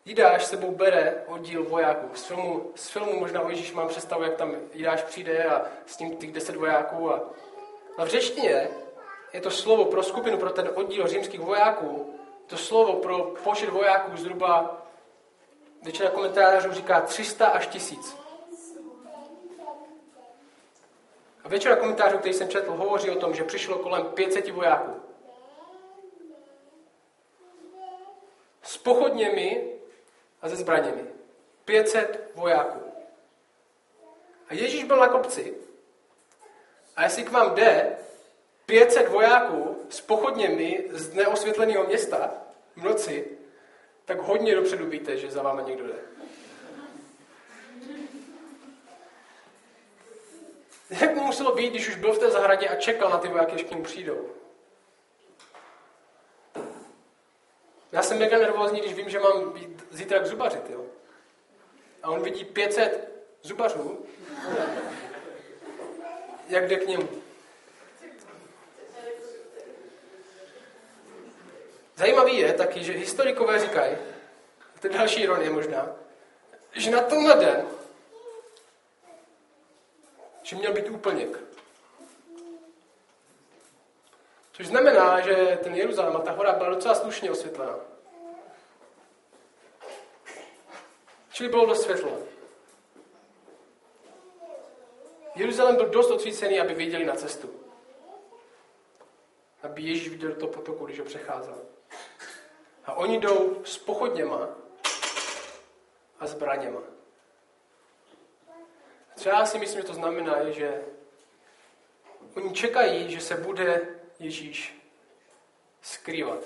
[0.06, 2.10] Jidáš sebou bere oddíl vojáků.
[2.16, 6.00] Z filmu, z filmu možná o Ježíš mám představu, jak tam Jidáš přijde a s
[6.00, 7.14] ním těch deset vojáků.
[7.14, 7.30] A,
[7.98, 8.70] a v řečtině
[9.34, 12.16] je to slovo pro skupinu, pro ten oddíl římských vojáků,
[12.48, 14.86] to slovo pro počet vojáků zhruba,
[15.84, 18.18] většina komentářů říká 300 až 1000.
[21.44, 24.92] A většina komentářů, který jsem četl, hovoří o tom, že přišlo kolem 500 vojáků.
[28.62, 29.79] S pochodněmi
[30.42, 31.04] a se zbraněmi.
[31.66, 32.80] 500 vojáků.
[34.48, 35.56] A Ježíš byl na kopci
[36.96, 37.98] a jestli k vám jde
[38.66, 42.32] 500 vojáků s pochodněmi z neosvětleného města
[42.76, 43.28] v noci,
[44.06, 46.00] tak hodně dopředu víte, že za váma někdo jde.
[51.02, 53.52] Jak mu muselo být, když už byl v té zahradě a čekal na ty vojáky,
[53.52, 54.30] až k ním přijdou?
[58.00, 60.86] Já jsem mega nervózní, když vím, že mám být zítra k zubařit, jo.
[62.04, 64.06] A on vidí 500 zubařů,
[66.50, 67.10] jak jde k němu.
[71.96, 73.98] Zajímavý je taky, že historikové říkají,
[74.80, 75.96] to je další ironie možná,
[76.72, 77.68] že na tomhle den,
[80.44, 81.49] že měl být úplněk.
[84.60, 87.76] Což znamená, že ten Jeruzalém a ta hora byla docela slušně osvětlená.
[91.32, 92.18] Čili bylo dost světlo.
[95.36, 97.50] Jeruzalém byl dost odsvícený, aby viděli na cestu.
[99.64, 101.58] Aby Ježíš viděl to potoku, když ho přecházel.
[102.86, 104.50] A oni jdou s pochodněma
[106.20, 106.82] a zbraněma.
[109.26, 110.82] Já si myslím, že to znamená, že
[112.36, 114.80] oni čekají, že se bude Ježíš
[115.82, 116.44] skrývat.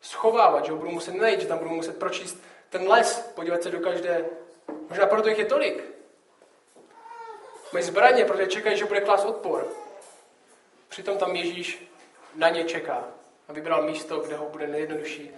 [0.00, 3.70] Schovávat, že ho budou muset najít, že tam budou muset pročíst ten les, podívat se
[3.70, 4.24] do každé,
[4.88, 5.84] možná proto jich je tolik.
[7.72, 9.68] Mají zbraně, protože čekají, že bude klas odpor.
[10.88, 11.86] Přitom tam Ježíš
[12.34, 13.08] na ně čeká
[13.48, 15.30] a vybral místo, kde ho bude nejjednodušší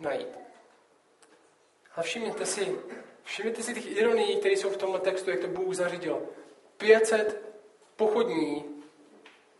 [0.00, 0.38] najít.
[1.96, 2.78] A všimněte si,
[3.24, 6.28] všimněte si těch ironií, které jsou v tomhle textu, jak to Bůh zařídil.
[6.76, 7.42] 500
[7.96, 8.64] pochodní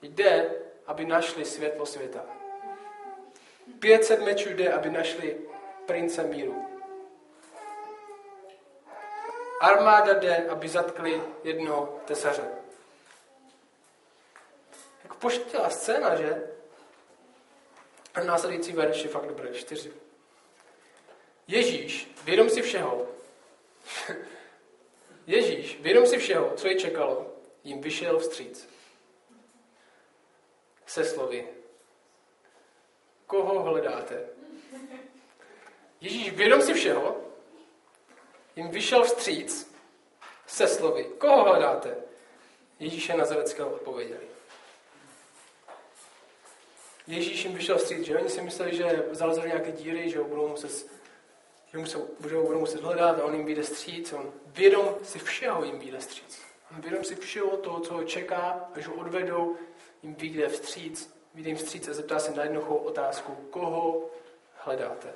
[0.03, 2.25] jde aby našli světlo světa.
[3.79, 5.37] 500 mečů jde, aby našli
[5.87, 6.77] prince míru.
[9.61, 12.45] armáda jde, aby zatkli jednoho tesaře.
[15.03, 16.43] Jako poštělá scéna, že?
[18.15, 19.93] A následující verš je fakt dobré, čtyři.
[21.49, 23.09] Ježíš, vědom si všeho,
[25.27, 27.27] Ježíš, vědom si všeho, co je čekalo,
[27.65, 28.69] jim vyšel vstříc.
[30.87, 31.49] Se slovy.
[33.27, 34.29] Koho hledáte?
[36.01, 37.17] Ježíš, vědom si všeho,
[38.57, 39.77] jim vyšel vstříc
[40.47, 41.05] se slovy.
[41.19, 41.97] Koho hledáte?
[42.79, 44.27] Ježíše Nazareckého odpověděli.
[47.07, 50.49] Ježíš jim vyšel vstříc, že oni si mysleli, že zalezli nějaké díry, že ho budou
[50.49, 50.91] muset,
[51.73, 54.13] že, musel, že ho budou muset hledat a on jim vyjde vstříc.
[54.13, 56.41] On vědom si všeho jim vyjde vstříc.
[56.75, 59.57] On vědom si všeho toho, co ho čeká, až ho odvedou,
[60.03, 64.11] jim vyjde vstříc, vyjde jim vstříc a zeptá se na jednoduchou otázku, koho
[64.55, 65.13] hledáte.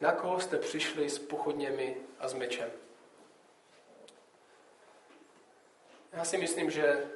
[0.00, 2.70] Na koho jste přišli s pochodněmi a s mečem?
[6.12, 7.10] Já si myslím, že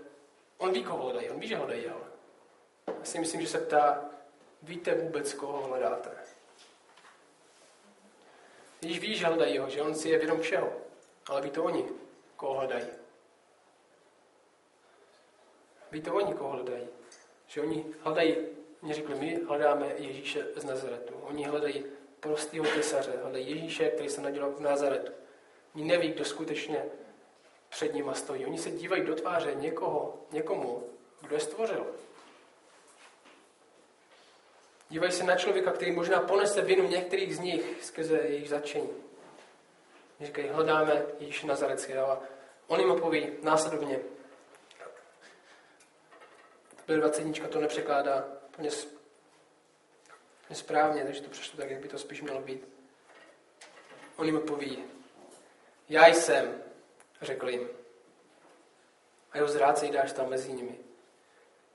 [0.59, 1.31] on ví, koho hledají.
[1.31, 2.05] On ví, že hledají, ale
[2.87, 4.05] já si myslím, že se ptá,
[4.63, 6.11] víte vůbec, koho hledáte?
[8.81, 10.73] Když ví, že hledají ho, že on si je vědom všeho,
[11.27, 11.89] ale ví to oni,
[12.37, 13.02] koho hledají.
[15.93, 16.89] Ví to oni, koho hledají.
[17.47, 18.37] Že oni hledají,
[18.83, 21.15] mě řekli, my hledáme Ježíše z Nazaretu.
[21.15, 21.85] Oni hledají
[22.21, 25.13] prostého tesaře, hledají Ježíše, který se nadělal v Nazaretu.
[25.75, 26.85] Oni neví, kdo skutečně
[27.69, 28.47] před nima stojí.
[28.47, 30.87] Oni se dívají do tváře někoho, někomu,
[31.21, 31.87] kdo je stvořil.
[34.89, 38.91] Dívají se na člověka, který možná ponese vinu některých z nich skrze jejich začení.
[40.21, 42.23] Říkají, hledáme Ježíše Nazareckého a
[42.67, 44.01] on jim opoví následovně.
[46.87, 48.71] To 20 to nepřekládá úplně
[50.53, 52.69] správně, takže to přešlo tak, jak by to spíš mělo být.
[54.17, 54.85] On jim opoví,
[55.89, 56.63] já jsem,
[57.23, 57.69] řekl jim.
[59.33, 60.79] A jeho zrádce dáš tam mezi nimi.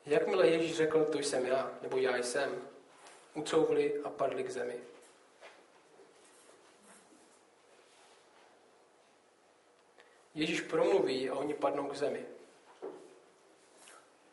[0.06, 2.62] Jakmile Ježíš řekl, to jsem já, nebo já jsem,
[3.34, 4.80] ucouvli a padli k zemi.
[10.36, 12.26] Ježíš promluví a oni padnou k zemi.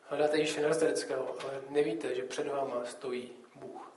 [0.07, 3.91] Hledáte Ježíše Nazareckého, ale nevíte, že před váma stojí Bůh.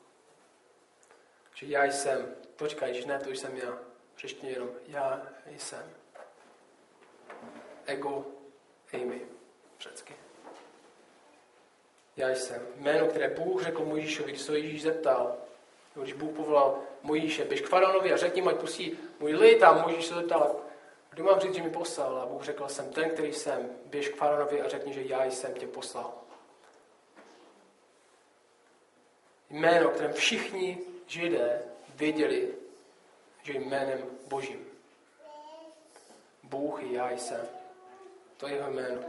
[1.54, 2.34] Že já jsem.
[2.56, 3.78] Počkej, že ne, to jsem já.
[4.14, 5.22] Přečti jenom, já
[5.56, 5.90] jsem.
[7.86, 8.26] Ego,
[8.92, 9.20] Amy.
[9.80, 10.14] Řecky.
[12.16, 12.66] Já jsem.
[12.76, 15.36] Jméno, které Bůh řekl Mojžíšovi, když se Ježíš zeptal,
[15.94, 20.06] když Bůh povolal Mojžíše, běž k faraonovi a řekni ať pustí můj lid a Mojžíš
[20.06, 20.60] se zeptal,
[21.18, 22.18] kdo mám říct, že mi poslal?
[22.18, 23.70] A Bůh řekl, jsem ten, který jsem.
[23.86, 26.14] Běž k faraonovi a řekni, že já jsem tě poslal.
[29.50, 31.62] Jméno, kterém všichni židé
[31.94, 32.54] věděli,
[33.42, 34.66] že jménem Božím.
[36.42, 37.48] Bůh já jsem.
[38.36, 39.02] To je jeho jméno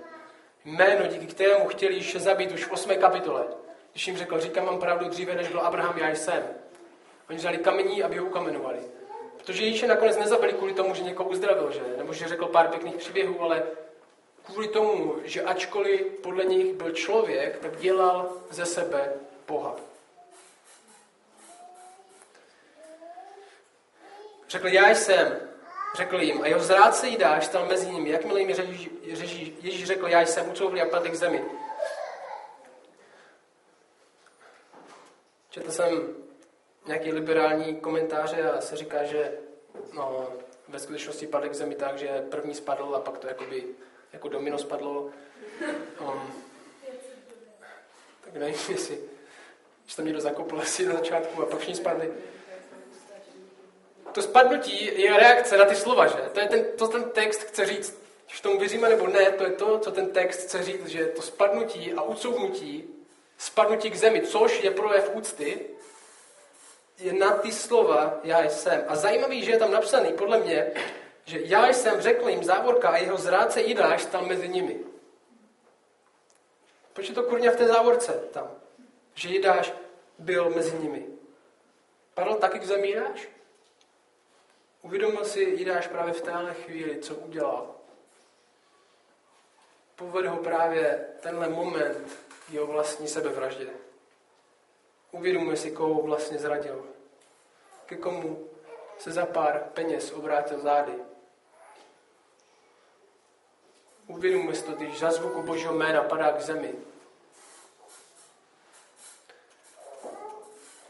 [0.65, 2.95] jméno, díky kterému chtěli Ježíše zabít už v 8.
[2.95, 3.45] kapitole.
[3.91, 6.43] Když jim řekl, říkám vám pravdu dříve, než byl Abraham, já jsem.
[7.29, 8.79] Oni vzali kamení, aby ho ukamenovali.
[9.49, 11.81] Protože Ježíše nakonec nezabili kvůli tomu, že někoho uzdravil, že?
[11.97, 13.63] nebo že řekl pár pěkných příběhů, ale
[14.45, 19.13] kvůli tomu, že ačkoliv podle nich byl člověk, tak dělal ze sebe
[19.47, 19.75] Boha.
[24.49, 25.39] Řekl, já jsem,
[25.95, 28.09] Řekl jim, a jeho zrádce jídáš stal mezi nimi.
[28.09, 31.45] Jakmile jim Ježíš, Ježíš, Ježíš řekl, já jsem ucouvli a padli k zemi.
[35.49, 36.15] Četl jsem
[36.89, 39.31] nějaký liberální komentáře a se říká, že
[39.93, 40.27] no,
[40.67, 43.63] ve skutečnosti padl k zemi tak, že první spadl a pak to jakoby,
[44.13, 45.09] jako domino spadlo.
[46.01, 46.33] Um,
[48.23, 48.99] tak nevím, jestli,
[49.85, 52.11] že tam někdo zakopl asi na začátku a pak všichni spadli
[54.11, 56.17] to spadnutí je reakce na ty slova, že?
[56.33, 58.01] To je ten, to ten text chce říct.
[58.27, 61.21] Když tomu věříme nebo ne, to je to, co ten text chce říct, že to
[61.21, 62.83] spadnutí a ucouvnutí,
[63.37, 65.59] spadnutí k zemi, což je projev úcty,
[67.11, 68.85] na ty slova já jsem.
[68.87, 70.71] A zajímavý, že je tam napsaný, podle mě,
[71.25, 74.79] že já jsem řekl jim závorka a jeho zrádce Jidáš tam mezi nimi.
[76.93, 78.51] Proč je to kurňa v té závorce tam?
[79.13, 79.73] Že Jidáš
[80.19, 81.05] byl mezi nimi.
[82.13, 83.27] Padl taky k zemi Jidáš?
[84.81, 87.75] Uvědomil si Jidáš právě v téhle chvíli, co udělal.
[89.95, 92.07] Povedl ho právě tenhle moment
[92.49, 93.67] jeho vlastní sebevraždě.
[95.11, 96.85] Uvědomuje si, koho vlastně zradil.
[97.85, 98.49] Ke komu
[98.97, 100.93] se za pár peněz obrátil zády.
[104.07, 106.73] Uvědomuje si to, když za zvuku Božího jména padá k zemi.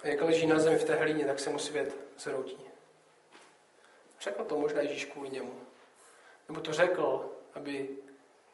[0.03, 2.69] A jak leží na zemi v té hlíně, tak se mu svět zroutí.
[4.21, 5.53] Řekl to možná Ježíš kvůli němu.
[6.47, 7.89] Nebo to řekl, aby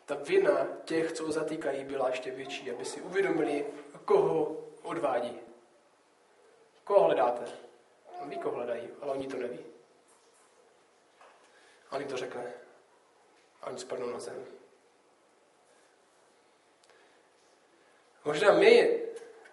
[0.05, 3.65] ta vina těch, co ho zatýkají, byla ještě větší, aby si uvědomili,
[4.05, 5.44] koho odvádí.
[6.85, 7.51] Koho hledáte?
[8.21, 9.59] On ví, koho hledají, ale oni to neví.
[11.91, 12.53] A on to řekne.
[13.61, 14.45] A oni spadnou na zem.
[18.25, 19.01] Možná my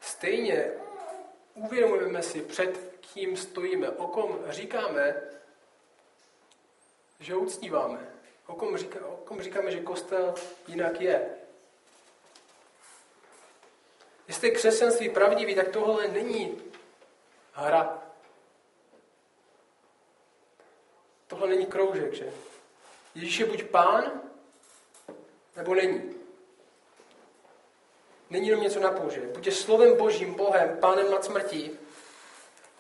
[0.00, 0.72] stejně
[1.54, 5.22] uvědomujeme si, před kým stojíme, o kom říkáme,
[7.20, 8.08] že uctíváme.
[8.46, 10.34] O kom, říká, o kom říkáme, že kostel
[10.68, 11.36] jinak je.
[14.28, 16.71] Jestli je křesťanství pravdivý, tak tohle není
[17.52, 18.02] hra.
[21.26, 22.32] Tohle není kroužek, že?
[23.14, 24.20] Ježíš je buď pán,
[25.56, 26.14] nebo není.
[28.30, 29.20] Není jenom něco na použe.
[29.20, 31.78] Buď je slovem božím, Bohem, pánem nad smrtí,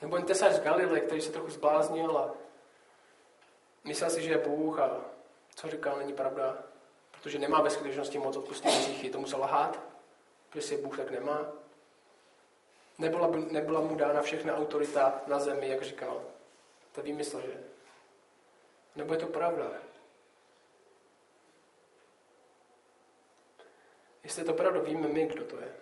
[0.02, 2.34] nebo jen tesař z Galile, který se trochu zbláznil a
[3.84, 5.00] myslel si, že je Bůh a
[5.54, 6.58] co říkal, není pravda,
[7.10, 9.80] protože nemá ve skutečnosti moc odpustit hříchy, to musel lhát,
[10.48, 11.52] protože si Bůh tak nemá.
[13.02, 16.24] Nebyla, nebyla mu dána všechna autorita na zemi, jak říkal.
[16.92, 17.62] To je výmysl, že?
[18.96, 19.70] Nebo je to pravda?
[24.24, 25.72] Jestli je to pravda, víme my, kdo to je.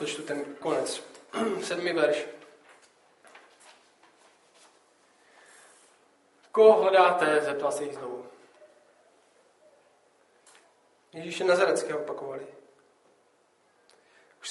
[0.00, 1.02] Dočtu ten konec.
[1.62, 2.26] Sedmý verš.
[6.50, 7.40] Koho hledáte?
[7.40, 8.26] Zeptal se jich znovu.
[11.12, 12.61] Ježíše Nazareckého opakovali.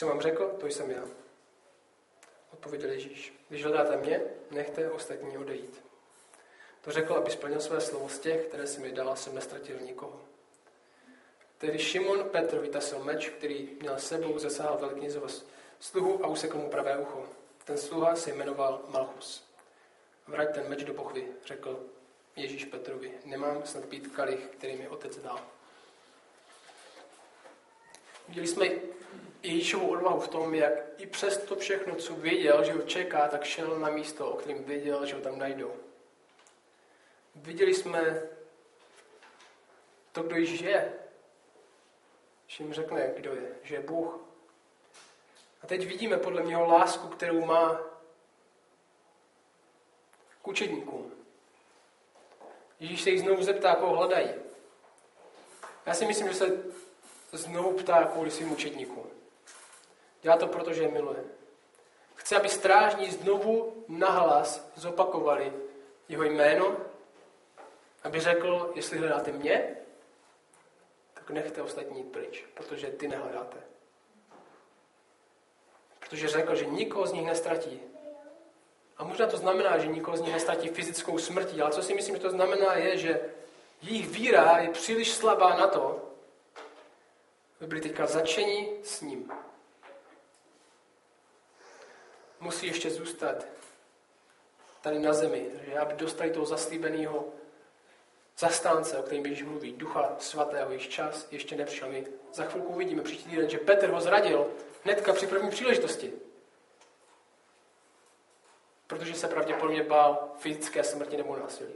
[0.01, 1.03] Jsem vám řekl, to jsem já.
[2.53, 3.33] Odpověděl Ježíš.
[3.49, 4.21] Když hledáte mě,
[4.51, 5.83] nechte ostatní odejít.
[6.81, 10.21] To řekl, aby splnil své slovo z těch, které si mi dala, jsem nestratil nikoho.
[11.57, 15.27] Tedy Šimon Petr vytasil meč, který měl sebou, zasáhl velknězovo
[15.79, 17.25] sluhu a usekl mu pravé ucho.
[17.65, 19.43] Ten sluha se jmenoval Malchus.
[20.27, 21.85] Vrať ten meč do pochvy, řekl
[22.35, 23.11] Ježíš Petrovi.
[23.25, 25.39] Nemám snad pít kalich, který mi otec dal.
[28.27, 28.67] Viděli jsme
[29.43, 33.43] Ježíšovu odvahu v tom, jak i přes to všechno, co věděl, že ho čeká, tak
[33.43, 35.75] šel na místo, o kterém věděl, že ho tam najdou.
[37.35, 38.21] Viděli jsme
[40.11, 40.93] to, kdo Ježíš je.
[42.47, 44.19] Že jim řekne, kdo je, že je Bůh.
[45.61, 47.81] A teď vidíme podle něho lásku, kterou má
[50.41, 51.11] k učedníkům.
[52.79, 54.29] Ježíš se jich znovu zeptá, koho hledají.
[55.85, 56.63] Já si myslím, že se
[57.31, 59.20] znovu ptá kvůli svým učedníkům.
[60.21, 61.23] Dělá to proto, že je miluje.
[62.15, 65.53] Chce, aby strážní znovu nahlas zopakovali
[66.09, 66.77] jeho jméno,
[68.03, 69.75] aby řekl, jestli hledáte mě,
[71.13, 73.57] tak nechte ostatní pryč, protože ty nehledáte.
[75.99, 77.81] Protože řekl, že nikoho z nich nestratí.
[78.97, 82.15] A možná to znamená, že nikoho z nich nestratí fyzickou smrtí, ale co si myslím,
[82.15, 83.21] že to znamená, je, že
[83.81, 86.09] jejich víra je příliš slabá na to,
[87.59, 89.31] aby byli teďka začeni s ním.
[92.41, 93.45] Musí ještě zůstat
[94.81, 97.25] tady na zemi, že aby dostali toho zaslíbeného
[98.37, 101.89] zastánce, o kterém Ježíš mluví, ducha svatého, již čas ještě nepřišel.
[101.89, 104.47] My za chvilku uvidíme příští týden, že Petr ho zradil
[104.83, 106.13] hnedka při první příležitosti.
[108.87, 111.73] Protože se pravděpodobně bál fyzické smrti nebo násilí.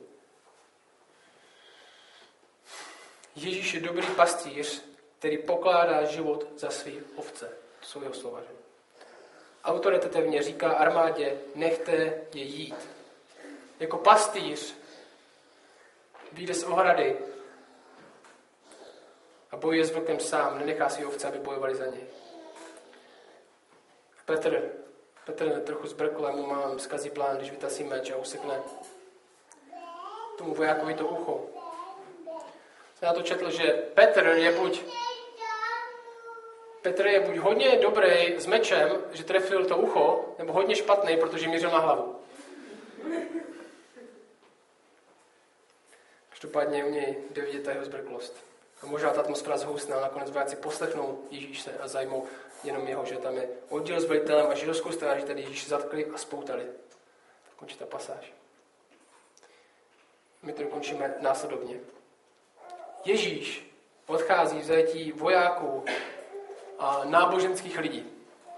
[3.35, 4.83] Ježíš je dobrý pastýř,
[5.19, 7.45] který pokládá život za svý ovce.
[7.79, 8.41] To jsou jeho slova.
[8.41, 8.64] Že?
[9.65, 11.91] Autoritativně říká armádě, nechte
[12.33, 12.89] je jít.
[13.79, 14.75] Jako pastýř
[16.31, 17.17] vyjde z ohrady
[19.51, 22.03] a bojuje s vlkem sám, nenechá si ovce, aby bojovali za něj.
[24.25, 24.71] Petr,
[25.25, 28.61] Petr trochu zbrkle mu mám zkazí plán, když vytasí meč a usekne
[30.37, 31.45] tomu vojákovi to ucho.
[33.01, 33.63] Na to četl, že
[33.93, 34.81] Petr je buď
[36.85, 41.47] Petr je buď hodně dobrý s mečem, že trefil to ucho, nebo hodně špatný, protože
[41.47, 42.19] mířil na hlavu.
[46.29, 48.37] Každopádně u něj jde vidět ta jeho zbrklost.
[48.83, 52.25] A možná ta atmosféra zhoustná, nakonec vojáci poslechnou Ježíše a zajmou
[52.63, 56.17] jenom jeho, že tam je oddíl s velitelem a židovskou stráží, tady Ježíš zatkli a
[56.17, 56.65] spoutali.
[57.55, 58.33] Končí ta pasáž.
[60.41, 61.79] My to končíme následovně.
[63.05, 63.71] Ježíš
[64.07, 65.85] odchází v zajetí vojáků
[67.03, 68.05] náboženských lidí.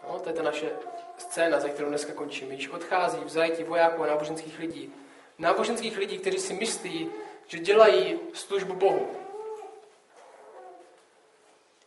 [0.07, 0.71] No, to je ta naše
[1.17, 2.53] scéna, za kterou dneska končíme.
[2.53, 4.93] Ježíš odchází v zajetí vojáků a náboženských lidí.
[5.37, 7.11] Náboženských lidí, kteří si myslí,
[7.47, 9.07] že dělají službu Bohu.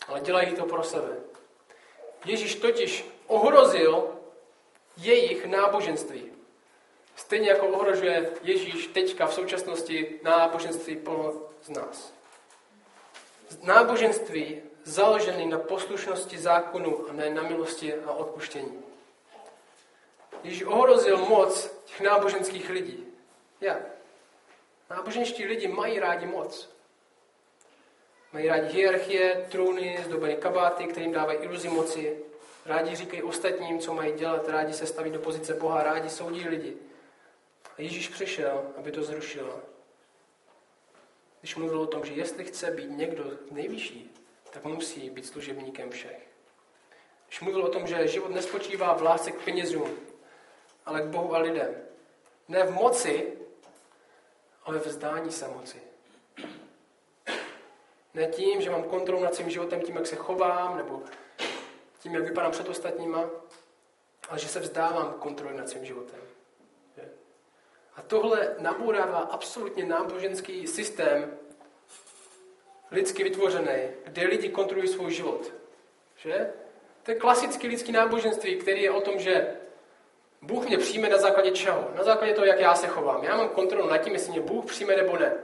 [0.08, 1.16] Ale dělají to pro sebe.
[2.24, 4.08] Ježíš totiž ohrozil
[4.96, 6.32] jejich náboženství.
[7.16, 12.12] Stejně jako ohrožuje Ježíš teďka v současnosti náboženství plno z nás.
[13.62, 18.82] Náboženství založený na poslušnosti zákonu a ne na milosti a odpuštění.
[20.44, 23.06] Ježíš ohrozil moc těch náboženských lidí.
[23.60, 23.78] Jak?
[24.90, 26.68] Náboženští lidi mají rádi moc.
[28.32, 32.18] Mají rádi hierarchie, trůny, zdobené kabáty, kterým dávají iluzi moci.
[32.66, 36.76] Rádi říkají ostatním, co mají dělat, rádi se staví do pozice Boha, rádi soudí lidi.
[37.78, 39.62] A Ježíš přišel, aby to zrušil.
[41.40, 44.14] Když mluvil o tom, že jestli chce být někdo nejvyšší,
[44.50, 46.28] tak musí být služebníkem všech.
[47.26, 49.96] Když mluvil o tom, že život nespočívá v lásce k penězům,
[50.86, 51.74] ale k Bohu a lidem.
[52.48, 53.38] Ne v moci,
[54.64, 55.82] ale v vzdání se moci.
[58.14, 61.02] Ne tím, že mám kontrolu nad svým životem, tím, jak se chovám, nebo
[61.98, 63.30] tím, jak vypadám před ostatníma,
[64.28, 66.20] ale že se vzdávám kontroly nad svým životem.
[67.96, 71.38] A tohle nabourává absolutně náboženský systém,
[72.90, 75.52] lidsky vytvořený, kde lidi kontrolují svůj život.
[76.16, 76.50] Že?
[77.02, 79.56] To je klasický lidský náboženství, který je o tom, že
[80.42, 81.88] Bůh mě přijme na základě čeho?
[81.94, 83.24] Na základě toho, jak já se chovám.
[83.24, 85.34] Já mám kontrolu nad tím, jestli mě Bůh přijme nebo ne.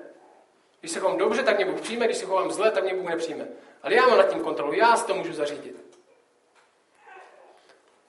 [0.81, 3.11] Když se chovám dobře, tak mě Bůh přijme, když se chovám zle, tak mě Bůh
[3.11, 3.49] nepřijme.
[3.83, 5.87] Ale já mám nad tím kontrolu, já si to můžu zařídit.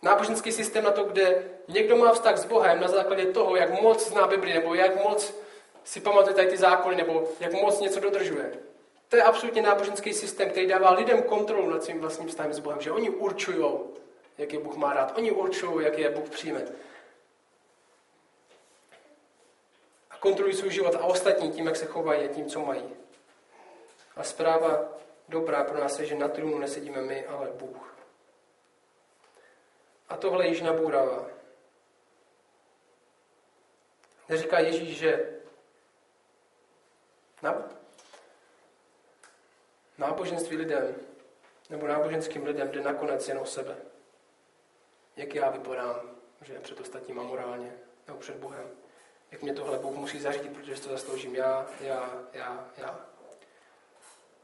[0.01, 4.09] Náboženský systém na to, kde někdo má vztah s Bohem na základě toho, jak moc
[4.09, 5.35] zná Bibli, nebo jak moc
[5.83, 8.51] si pamatuje tady ty zákony, nebo jak moc něco dodržuje.
[9.09, 12.81] To je absolutně náboženský systém, který dává lidem kontrolu nad svým vlastním vztahem s Bohem,
[12.81, 13.79] že oni určují,
[14.37, 15.17] jak je Bůh má rád.
[15.17, 16.65] Oni určují, jak je Bůh přijme.
[20.11, 22.95] A kontrolují svůj život a ostatní tím, jak se chovají a tím, co mají.
[24.15, 24.97] A zpráva
[25.29, 27.95] dobrá pro nás je, že na trůnu nesedíme my, ale Bůh.
[30.09, 31.27] A tohle již nabourává.
[34.29, 35.36] Neříká Ježíš, že
[39.97, 40.95] náboženství lidem
[41.69, 43.77] nebo náboženským lidem jde nakonec jen o sebe.
[45.15, 46.01] Jak já vypadám,
[46.41, 47.73] že před ostatníma morálně
[48.07, 48.69] nebo před Bohem.
[49.31, 53.05] Jak mě tohle Bůh musí zařídit, protože to zasloužím já, já, já, já.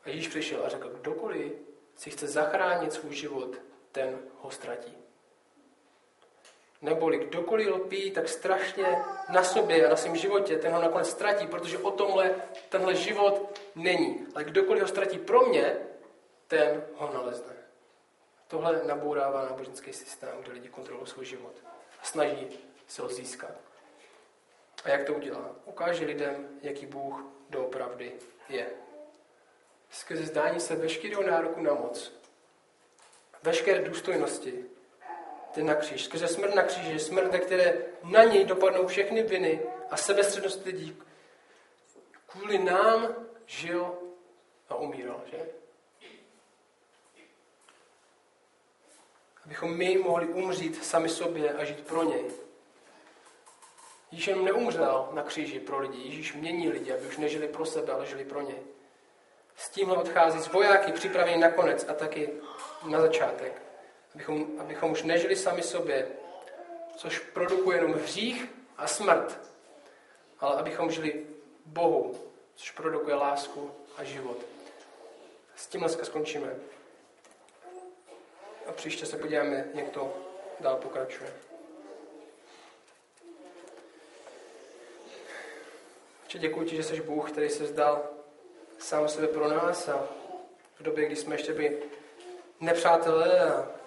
[0.03, 1.53] A Ježíš přišel a řekl, kdokoliv
[1.95, 3.55] si chce zachránit svůj život,
[3.91, 5.02] ten ho ztratí.
[6.83, 11.47] Neboli kdokoliv lpí tak strašně na sobě a na svém životě, ten ho nakonec ztratí,
[11.47, 12.35] protože o tomhle
[12.69, 14.27] tenhle život není.
[14.35, 15.77] Ale kdokoliv ho ztratí pro mě,
[16.47, 17.53] ten ho nalezne.
[18.47, 21.53] Tohle nabourává náboženský systém, kde lidi kontrolují svůj život
[22.01, 23.51] a snaží se ho získat.
[24.83, 25.55] A jak to udělá?
[25.65, 28.11] Ukáže lidem, jaký Bůh doopravdy
[28.49, 28.67] je.
[29.89, 32.13] Skrze zdání se veškerého nároku na moc,
[33.43, 34.65] veškeré důstojnosti,
[35.53, 36.03] ten na kříž.
[36.03, 41.01] Skrze smrt na kříži, smrt, ve které na něj dopadnou všechny viny a sebestřednost lidí.
[42.27, 43.95] Kvůli nám žil
[44.69, 45.37] a umíral, že?
[49.45, 52.25] Abychom my mohli umřít sami sobě a žít pro něj.
[54.11, 56.01] Ježíš jenom neumřel na kříži pro lidi.
[56.01, 58.59] Ježíš mění lidi, aby už nežili pro sebe, ale žili pro něj.
[59.55, 62.29] S tímhle odchází z vojáky připravený na konec a taky
[62.89, 63.62] na začátek.
[64.15, 66.07] Abychom, abychom už nežili sami sobě,
[66.95, 68.45] což produkuje jenom hřích
[68.77, 69.39] a smrt,
[70.39, 71.25] ale abychom žili
[71.65, 72.15] Bohu,
[72.55, 74.37] což produkuje lásku a život.
[75.55, 76.55] S tím dneska skončíme.
[78.67, 80.13] A příště se podíváme, jak to
[80.59, 81.33] dál pokračuje.
[86.27, 88.03] Če děkuji ti, že jsi Bůh, který se zdal
[88.79, 90.07] sám sebe pro nás a
[90.79, 91.83] v době, kdy jsme ještě byli
[92.59, 93.82] nepřátelé a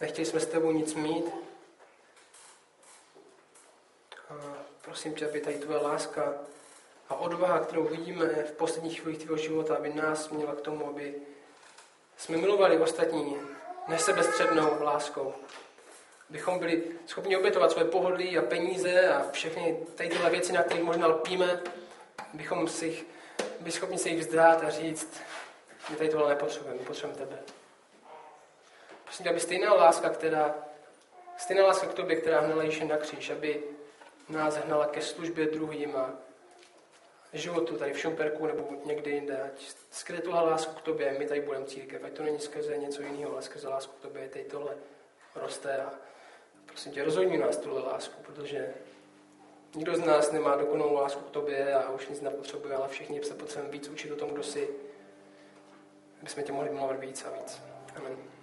[0.00, 1.24] nechtěli jsme s tebou nic mít.
[4.30, 4.34] A
[4.80, 6.34] prosím tě, aby tady tvoje láska
[7.08, 11.14] a odvaha, kterou vidíme v posledních chvílích tvého života, aby nás měla k tomu, aby
[12.16, 13.36] jsme milovali ostatní
[13.88, 15.34] nesebestřednou láskou.
[16.30, 20.84] Abychom byli schopni obětovat své pohodlí a peníze a všechny tady tyhle věci, na kterých
[20.84, 21.62] možná lpíme,
[22.34, 23.06] abychom si jich,
[23.60, 25.20] byli schopni se jich vzdát a říct,
[25.90, 27.59] my tady tohle nepotřebujeme, potřebujeme tebe.
[29.10, 30.54] Prosím aby stejná láska, která,
[31.36, 33.62] stejná láska k tobě, která hnala Ježíše na kříž, aby
[34.28, 36.14] nás hnala ke službě druhým a
[37.32, 39.42] životu tady v Šumperku nebo někde jinde.
[39.42, 42.04] Ať skrze tuhle lásku k tobě my tady budeme církev.
[42.04, 44.76] Ať to není skrze něco jiného, ale skrze lásku k tobě tady tohle
[45.34, 45.76] roste.
[45.76, 45.92] A
[46.66, 48.74] prosím tě, rozhodni nás tuhle lásku, protože
[49.74, 53.34] nikdo z nás nemá dokonalou lásku k tobě a už nic nepotřebuje, ale všichni se
[53.34, 54.68] potřebujeme víc učit o tom, kdo jsi,
[56.20, 57.62] aby jsme tě mohli milovat víc a víc.
[57.96, 58.39] Amen.